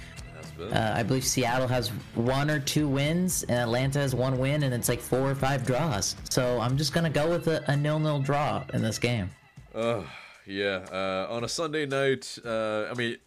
Uh, 0.62 0.94
I 0.96 1.02
believe 1.02 1.26
Seattle 1.26 1.68
has 1.68 1.90
one 2.14 2.52
or 2.52 2.60
two 2.60 2.88
wins, 2.88 3.42
and 3.44 3.58
Atlanta 3.58 3.98
has 3.98 4.14
one 4.14 4.38
win, 4.38 4.62
and 4.62 4.74
it's 4.76 4.88
like 4.88 5.00
four 5.00 5.32
or 5.32 5.34
five 5.34 5.66
draws. 5.66 6.16
So 6.30 6.60
I'm 6.60 6.78
just 6.78 6.94
gonna 6.94 7.10
go 7.10 7.28
with 7.28 7.48
a, 7.48 7.64
a 7.68 7.76
nil-nil 7.76 8.20
draw 8.20 8.64
in 8.72 8.84
this 8.84 9.00
game. 9.00 9.32
Uh, 9.74 10.04
yeah. 10.46 10.86
Uh, 10.92 11.28
on 11.30 11.44
a 11.44 11.48
Sunday 11.48 11.86
night, 11.86 12.38
uh, 12.46 12.86
I 12.90 12.94
mean, 12.96 13.18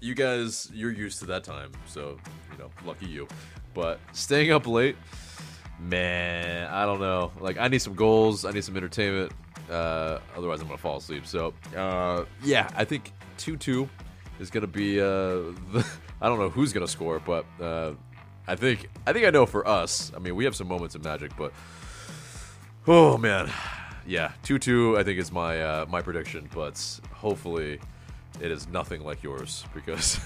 you 0.00 0.14
guys, 0.14 0.70
you're 0.72 0.92
used 0.92 1.18
to 1.20 1.26
that 1.26 1.44
time, 1.44 1.72
so 1.86 2.18
you 2.52 2.58
know, 2.58 2.70
lucky 2.84 3.06
you. 3.06 3.28
But 3.74 4.00
staying 4.12 4.50
up 4.50 4.66
late, 4.66 4.96
man, 5.78 6.68
I 6.70 6.86
don't 6.86 7.00
know. 7.00 7.32
Like, 7.40 7.58
I 7.58 7.68
need 7.68 7.80
some 7.80 7.94
goals. 7.94 8.44
I 8.44 8.52
need 8.52 8.64
some 8.64 8.76
entertainment. 8.76 9.32
Uh, 9.70 10.18
otherwise, 10.36 10.60
I'm 10.60 10.66
gonna 10.66 10.78
fall 10.78 10.96
asleep. 10.96 11.26
So, 11.26 11.54
uh, 11.76 12.24
yeah, 12.42 12.68
I 12.74 12.84
think 12.84 13.12
two-two 13.36 13.88
is 14.40 14.50
gonna 14.50 14.66
be. 14.66 15.00
Uh, 15.00 15.04
the, 15.72 15.86
I 16.20 16.28
don't 16.28 16.38
know 16.38 16.50
who's 16.50 16.72
gonna 16.72 16.88
score, 16.88 17.20
but 17.20 17.46
uh, 17.60 17.92
I 18.46 18.56
think 18.56 18.88
I 19.06 19.12
think 19.12 19.26
I 19.26 19.30
know 19.30 19.46
for 19.46 19.66
us. 19.66 20.12
I 20.14 20.18
mean, 20.18 20.34
we 20.34 20.44
have 20.44 20.56
some 20.56 20.68
moments 20.68 20.94
of 20.94 21.04
magic, 21.04 21.32
but 21.36 21.52
oh 22.86 23.16
man, 23.16 23.50
yeah, 24.06 24.32
two-two. 24.42 24.98
I 24.98 25.02
think 25.02 25.18
is 25.18 25.32
my 25.32 25.62
uh, 25.62 25.86
my 25.88 26.02
prediction, 26.02 26.48
but 26.54 27.00
hopefully, 27.12 27.80
it 28.40 28.50
is 28.50 28.68
nothing 28.68 29.04
like 29.04 29.22
yours 29.22 29.64
because 29.74 30.20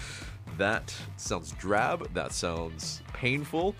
that 0.58 0.94
sounds 1.16 1.52
drab. 1.52 2.12
That 2.14 2.32
sounds 2.32 3.02
painful. 3.12 3.74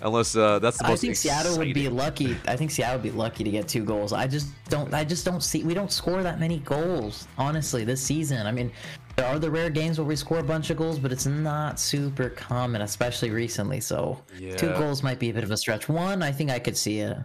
Unless 0.00 0.36
uh, 0.36 0.58
that's 0.58 0.78
the 0.78 0.88
most. 0.88 0.98
I 0.98 1.00
think 1.00 1.16
Seattle 1.16 1.56
would 1.58 1.72
be 1.72 1.88
lucky. 1.88 2.36
I 2.46 2.56
think 2.56 2.70
Seattle 2.70 2.96
would 2.96 3.02
be 3.02 3.10
lucky 3.10 3.44
to 3.44 3.50
get 3.50 3.68
two 3.68 3.84
goals. 3.84 4.12
I 4.12 4.26
just 4.26 4.48
don't. 4.68 4.92
I 4.92 5.04
just 5.04 5.24
don't 5.24 5.42
see. 5.42 5.62
We 5.64 5.72
don't 5.72 5.90
score 5.90 6.22
that 6.22 6.40
many 6.40 6.58
goals, 6.58 7.28
honestly, 7.38 7.84
this 7.84 8.02
season. 8.02 8.46
I 8.46 8.52
mean, 8.52 8.72
there 9.16 9.26
are 9.26 9.38
the 9.38 9.50
rare 9.50 9.70
games 9.70 9.98
where 9.98 10.06
we 10.06 10.16
score 10.16 10.38
a 10.38 10.42
bunch 10.42 10.70
of 10.70 10.76
goals, 10.76 10.98
but 10.98 11.12
it's 11.12 11.26
not 11.26 11.78
super 11.78 12.28
common, 12.30 12.82
especially 12.82 13.30
recently. 13.30 13.80
So 13.80 14.20
two 14.56 14.72
goals 14.72 15.02
might 15.02 15.18
be 15.20 15.30
a 15.30 15.32
bit 15.32 15.44
of 15.44 15.52
a 15.52 15.56
stretch. 15.56 15.88
One, 15.88 16.22
I 16.22 16.32
think 16.32 16.50
I 16.50 16.58
could 16.58 16.76
see 16.76 16.98
it. 16.98 17.16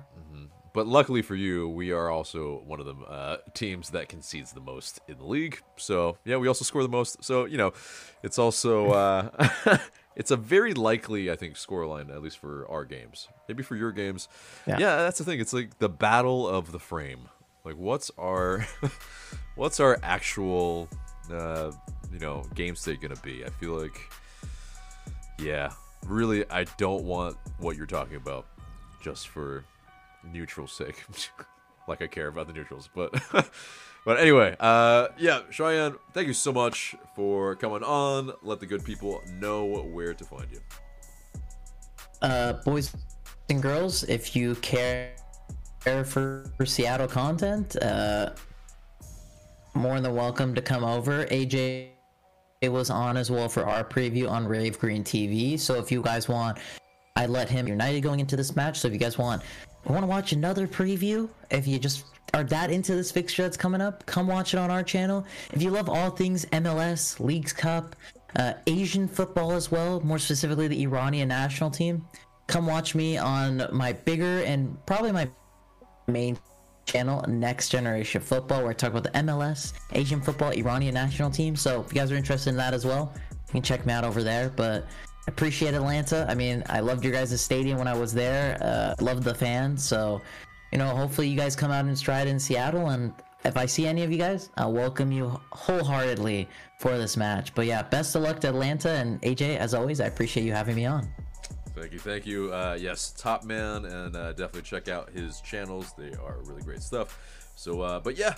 But 0.80 0.88
luckily 0.88 1.22
for 1.22 1.36
you, 1.36 1.68
we 1.68 1.92
are 1.92 2.10
also 2.10 2.62
one 2.66 2.80
of 2.80 2.86
the 2.86 2.96
uh, 3.04 3.38
teams 3.54 3.90
that 3.90 4.08
concedes 4.08 4.54
the 4.54 4.62
most 4.62 5.02
in 5.10 5.18
the 5.18 5.26
league. 5.26 5.60
So 5.76 6.18
yeah, 6.24 6.38
we 6.38 6.48
also 6.48 6.64
score 6.64 6.84
the 6.84 6.88
most. 6.88 7.22
So 7.22 7.44
you 7.44 7.58
know, 7.58 7.74
it's 8.24 8.40
also 8.40 8.92
uh, 8.92 9.50
it's 10.16 10.32
a 10.32 10.38
very 10.38 10.74
likely, 10.74 11.30
I 11.30 11.36
think, 11.36 11.56
scoreline 11.56 12.10
at 12.10 12.22
least 12.22 12.38
for 12.38 12.66
our 12.70 12.86
games. 12.86 13.28
Maybe 13.50 13.62
for 13.62 13.76
your 13.76 13.92
games. 13.92 14.30
Yeah. 14.66 14.78
Yeah. 14.80 14.96
that's 15.00 15.18
the 15.18 15.26
thing. 15.26 15.42
It's 15.42 15.52
like 15.52 15.80
the 15.80 15.90
battle 15.90 16.48
of 16.48 16.72
the 16.72 16.80
frame. 16.80 17.28
Like, 17.66 17.76
what's 17.76 18.10
our 18.18 18.66
what's 19.56 19.82
our 19.82 20.00
actual 20.02 20.88
uh, 21.30 21.74
you 22.10 22.20
know 22.20 22.46
game 22.56 22.78
state 22.78 23.02
gonna 23.02 23.18
be? 23.18 23.44
I 23.44 23.50
feel 23.50 23.74
like 23.74 24.00
yeah, 25.40 25.74
really, 26.06 26.50
I 26.50 26.64
don't 26.78 27.04
want 27.04 27.36
what 27.58 27.76
you're 27.76 27.86
talking 27.86 28.16
about 28.16 28.46
just 29.02 29.28
for 29.28 29.66
neutral 30.24 30.68
sake. 30.68 31.06
like 31.88 32.02
I 32.02 32.08
care 32.08 32.28
about 32.28 32.48
the 32.48 32.54
neutrals, 32.54 32.90
but 32.94 33.14
but 34.06 34.20
anyway, 34.20 34.56
uh, 34.60 35.08
yeah, 35.18 35.42
Shauyan, 35.52 35.98
thank 36.14 36.28
you 36.28 36.34
so 36.34 36.54
much 36.54 36.96
for 37.16 37.56
coming 37.56 37.84
on. 37.84 38.32
Let 38.44 38.60
the 38.60 38.66
good 38.66 38.84
people 38.84 39.22
know 39.40 39.66
where 39.66 40.14
to 40.14 40.24
find 40.24 40.46
you. 40.52 40.60
uh, 42.22 42.54
boys 42.64 42.96
and 43.50 43.62
girls, 43.62 44.04
if 44.04 44.36
you 44.36 44.56
care 44.56 45.16
for, 45.82 46.52
for 46.58 46.66
Seattle 46.66 47.08
content, 47.08 47.76
uh, 47.82 48.32
more 49.74 50.00
than 50.00 50.14
welcome 50.16 50.54
to 50.56 50.62
come 50.62 50.84
over. 50.84 51.26
AJ 51.26 51.90
it 52.62 52.70
was 52.70 52.90
on 52.90 53.16
as 53.16 53.32
well 53.32 53.48
for 53.48 53.66
our 53.66 53.84
preview 53.84 54.30
on 54.30 54.46
Rave 54.46 54.78
Green 54.80 55.04
TV. 55.04 55.58
So 55.58 55.76
if 55.76 55.92
you 55.92 56.02
guys 56.02 56.28
want, 56.28 56.58
Atlanta 57.16 57.70
United 57.70 58.02
going 58.02 58.20
into 58.20 58.36
this 58.36 58.56
match. 58.56 58.80
So 58.80 58.88
if 58.88 58.94
you 58.94 59.00
guys 59.00 59.18
want, 59.18 59.44
want 59.86 60.04
to 60.04 60.08
watch 60.08 60.32
another 60.32 60.68
preview, 60.68 61.30
if 61.52 61.68
you 61.68 61.80
just 61.80 62.06
are 62.34 62.44
that 62.44 62.70
into 62.72 62.96
this 62.96 63.12
fixture 63.12 63.44
that's 63.44 63.58
coming 63.58 63.82
up, 63.82 64.06
come 64.06 64.28
watch 64.28 64.54
it 64.54 64.58
on 64.58 64.70
our 64.70 64.84
channel. 64.84 65.26
If 65.52 65.62
you 65.62 65.72
love 65.72 65.90
all 65.90 66.10
things 66.10 66.46
MLS, 66.48 67.20
Leagues 67.20 67.54
Cup, 67.54 67.96
uh, 68.36 68.54
Asian 68.68 69.08
football 69.08 69.52
as 69.52 69.72
well, 69.72 70.00
more 70.02 70.20
specifically 70.20 70.68
the 70.68 70.84
Iranian 70.84 71.30
national 71.30 71.72
team, 71.72 72.06
come 72.48 72.68
watch 72.68 72.96
me 72.96 73.18
on 73.18 73.68
my 73.72 73.94
bigger 73.94 74.44
and 74.44 74.78
probably 74.86 75.12
my 75.12 75.30
main 76.08 76.38
channel, 76.86 77.24
Next 77.28 77.70
Generation 77.70 78.22
Football, 78.22 78.62
where 78.62 78.72
I 78.72 78.74
talk 78.74 78.92
about 78.92 79.04
the 79.04 79.12
MLS, 79.12 79.74
Asian 79.94 80.22
football, 80.22 80.52
Iranian 80.52 80.94
national 80.94 81.30
team. 81.30 81.56
So 81.56 81.82
if 81.82 81.94
you 81.94 82.00
guys 82.00 82.12
are 82.12 82.16
interested 82.16 82.50
in 82.50 82.58
that 82.58 82.74
as 82.74 82.86
well, 82.86 83.14
you 83.48 83.54
can 83.54 83.62
check 83.62 83.86
me 83.86 83.94
out 83.94 84.04
over 84.04 84.24
there. 84.24 84.50
But 84.50 84.88
appreciate 85.30 85.74
Atlanta. 85.74 86.26
I 86.30 86.36
mean, 86.36 86.64
I 86.68 86.82
loved 86.82 87.04
your 87.04 87.14
guys' 87.14 87.40
stadium 87.40 87.78
when 87.78 87.88
I 87.88 87.98
was 87.98 88.14
there. 88.14 88.58
Uh, 88.62 88.96
loved 89.00 89.24
the 89.24 89.34
fans. 89.34 89.84
So, 89.88 90.22
you 90.72 90.78
know, 90.78 90.88
hopefully 90.88 91.28
you 91.28 91.38
guys 91.38 91.56
come 91.56 91.72
out 91.72 91.86
in 91.86 91.96
stride 91.96 92.28
in 92.28 92.40
Seattle. 92.40 92.90
And 92.90 93.14
if 93.46 93.56
I 93.56 93.66
see 93.66 93.88
any 93.88 94.04
of 94.04 94.12
you 94.12 94.18
guys, 94.18 94.50
I'll 94.58 94.74
welcome 94.74 95.12
you 95.12 95.40
wholeheartedly 95.52 96.50
for 96.80 96.98
this 96.98 97.16
match. 97.16 97.54
But 97.56 97.68
yeah, 97.68 97.84
best 97.84 98.16
of 98.16 98.24
luck 98.24 98.42
to 98.42 98.50
Atlanta. 98.50 98.90
And 98.90 99.22
AJ, 99.22 99.58
as 99.58 99.74
always, 99.74 100.02
I 100.02 100.06
appreciate 100.08 100.44
you 100.44 100.52
having 100.52 100.76
me 100.76 100.86
on. 100.86 101.08
Thank 101.76 101.94
you, 101.94 102.00
thank 102.00 102.26
you. 102.26 102.54
Uh, 102.54 102.78
yes, 102.80 103.14
Top 103.16 103.46
Man, 103.46 103.86
and 103.86 104.16
uh, 104.16 104.34
definitely 104.34 104.64
check 104.64 104.90
out 104.90 105.12
his 105.12 105.40
channels. 105.42 105.94
They 105.98 106.12
are 106.14 106.40
really 106.44 106.62
great 106.64 106.82
stuff. 106.82 107.18
So, 107.56 107.82
uh, 107.82 108.00
but 108.00 108.18
yeah, 108.18 108.36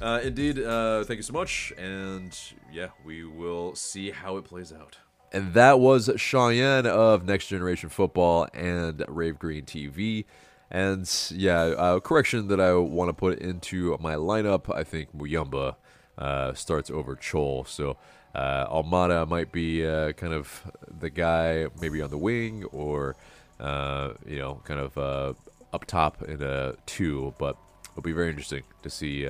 uh, 0.00 0.20
indeed, 0.22 0.60
uh, 0.60 1.02
thank 1.04 1.16
you 1.16 1.22
so 1.22 1.32
much, 1.32 1.72
and 1.78 2.38
yeah, 2.70 2.88
we 3.04 3.24
will 3.24 3.74
see 3.74 4.10
how 4.10 4.36
it 4.36 4.44
plays 4.44 4.72
out. 4.72 4.98
And 5.32 5.54
that 5.54 5.80
was 5.80 6.08
Shauyan 6.08 6.86
of 6.86 7.24
Next 7.24 7.48
Generation 7.48 7.88
Football 7.88 8.48
and 8.54 9.04
Rave 9.08 9.38
Green 9.38 9.64
TV. 9.64 10.24
And 10.70 11.10
yeah, 11.30 11.60
uh, 11.62 12.00
correction 12.00 12.48
that 12.48 12.60
I 12.60 12.74
want 12.74 13.08
to 13.08 13.12
put 13.12 13.38
into 13.38 13.96
my 14.00 14.14
lineup. 14.14 14.74
I 14.74 14.84
think 14.84 15.16
Muyumba 15.16 15.76
uh, 16.18 16.54
starts 16.54 16.90
over 16.90 17.16
Chol. 17.16 17.66
So 17.66 17.96
uh, 18.34 18.66
Almada 18.68 19.28
might 19.28 19.52
be 19.52 19.86
uh, 19.86 20.12
kind 20.12 20.32
of 20.32 20.70
the 21.00 21.10
guy 21.10 21.66
maybe 21.80 22.02
on 22.02 22.10
the 22.10 22.18
wing 22.18 22.64
or, 22.64 23.16
uh, 23.60 24.10
you 24.26 24.38
know, 24.38 24.60
kind 24.64 24.80
of 24.80 24.98
uh, 24.98 25.34
up 25.72 25.84
top 25.86 26.22
in 26.22 26.42
a 26.42 26.74
two. 26.86 27.34
But 27.38 27.56
it'll 27.92 28.02
be 28.02 28.12
very 28.12 28.28
interesting 28.28 28.62
to 28.82 28.90
see 28.90 29.28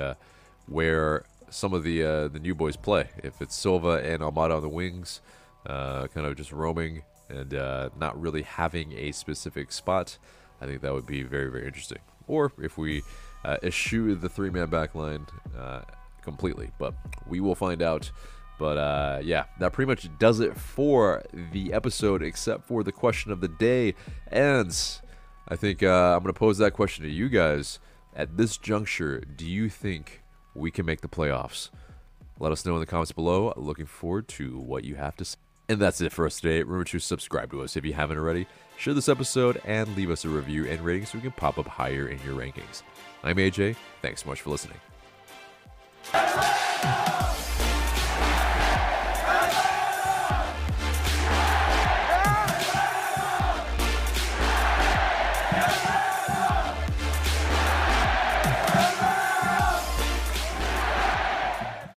where 0.67 1.25
some 1.49 1.73
of 1.73 1.85
the 1.85 2.29
the 2.33 2.41
new 2.41 2.55
boys 2.55 2.77
play. 2.77 3.09
If 3.23 3.41
it's 3.41 3.55
Silva 3.55 4.03
and 4.05 4.23
Almada 4.23 4.57
on 4.57 4.63
the 4.63 4.69
wings, 4.69 5.21
uh, 5.67 6.07
kind 6.09 6.27
of 6.27 6.37
just 6.37 6.53
roaming 6.53 7.03
and 7.29 7.55
uh, 7.55 7.91
not 7.99 8.21
really 8.21 8.43
having 8.43 8.93
a 8.93 9.13
specific 9.13 9.73
spot, 9.73 10.19
I 10.61 10.67
think 10.67 10.81
that 10.83 10.93
would 10.93 11.07
be 11.07 11.23
very, 11.23 11.51
very 11.51 11.67
interesting. 11.67 11.99
Or 12.29 12.53
if 12.59 12.79
we 12.79 13.03
uh, 13.45 13.59
eschew 13.63 14.15
the 14.15 14.29
three 14.29 14.51
man 14.51 14.69
back 14.69 14.95
line 14.95 15.27
uh, 15.57 15.83
completely, 16.23 16.71
but 16.79 16.95
we 17.27 17.41
will 17.41 17.55
find 17.55 17.83
out. 17.83 18.11
But 18.59 18.79
uh, 18.79 19.21
yeah, 19.23 19.45
that 19.61 19.73
pretty 19.73 19.89
much 19.89 20.09
does 20.19 20.41
it 20.41 20.57
for 20.57 21.23
the 21.53 21.73
episode, 21.73 22.23
except 22.23 22.67
for 22.67 22.83
the 22.83 22.93
question 22.93 23.31
of 23.31 23.41
the 23.41 23.49
day. 23.49 23.95
And 24.29 24.77
I 25.49 25.57
think 25.57 25.83
uh, 25.83 26.15
I'm 26.17 26.23
going 26.23 26.33
to 26.33 26.39
pose 26.39 26.59
that 26.59 26.73
question 26.73 27.05
to 27.05 27.11
you 27.11 27.29
guys. 27.29 27.79
At 28.15 28.39
this 28.39 28.57
juncture, 28.57 29.21
do 29.21 29.47
you 29.47 29.69
think 29.69 30.23
we 30.55 30.71
can 30.71 30.87
make 30.87 31.03
the 31.03 31.09
playoffs? 31.09 31.69
Let 32.39 32.51
us 32.51 32.65
know 32.65 32.75
in 32.75 32.81
the 32.81 32.87
comments 32.87 33.13
below. 33.13 33.53
Looking 33.57 33.85
forward 33.85 34.27
to 34.29 34.59
what 34.59 34.85
you 34.85 34.95
have 34.95 35.17
to 35.17 35.25
say. 35.25 35.37
And 35.69 35.81
that's 35.81 36.01
it 36.01 36.13
for 36.13 36.27
us 36.27 36.41
today. 36.41 36.63
Remember 36.63 36.85
to 36.85 36.99
subscribe 36.99 37.51
to 37.51 37.63
us 37.63 37.77
if 37.77 37.85
you 37.85 37.93
haven't 37.93 38.19
already. 38.19 38.47
Share 38.77 38.95
this 38.95 39.09
episode 39.09 39.61
and 39.65 39.95
leave 39.97 40.11
us 40.11 40.25
a 40.25 40.29
review 40.29 40.67
and 40.67 40.81
rating 40.83 41.07
so 41.07 41.19
we 41.19 41.23
can 41.23 41.33
pop 41.33 41.59
up 41.59 41.67
higher 41.67 42.07
in 42.09 42.21
your 42.25 42.35
rankings. 42.35 42.83
I'm 43.25 43.37
AJ. 43.37 43.77
Thanks 44.03 44.23
so 44.23 44.29
much 44.29 44.43
for 44.43 44.51
listening. 44.51 44.79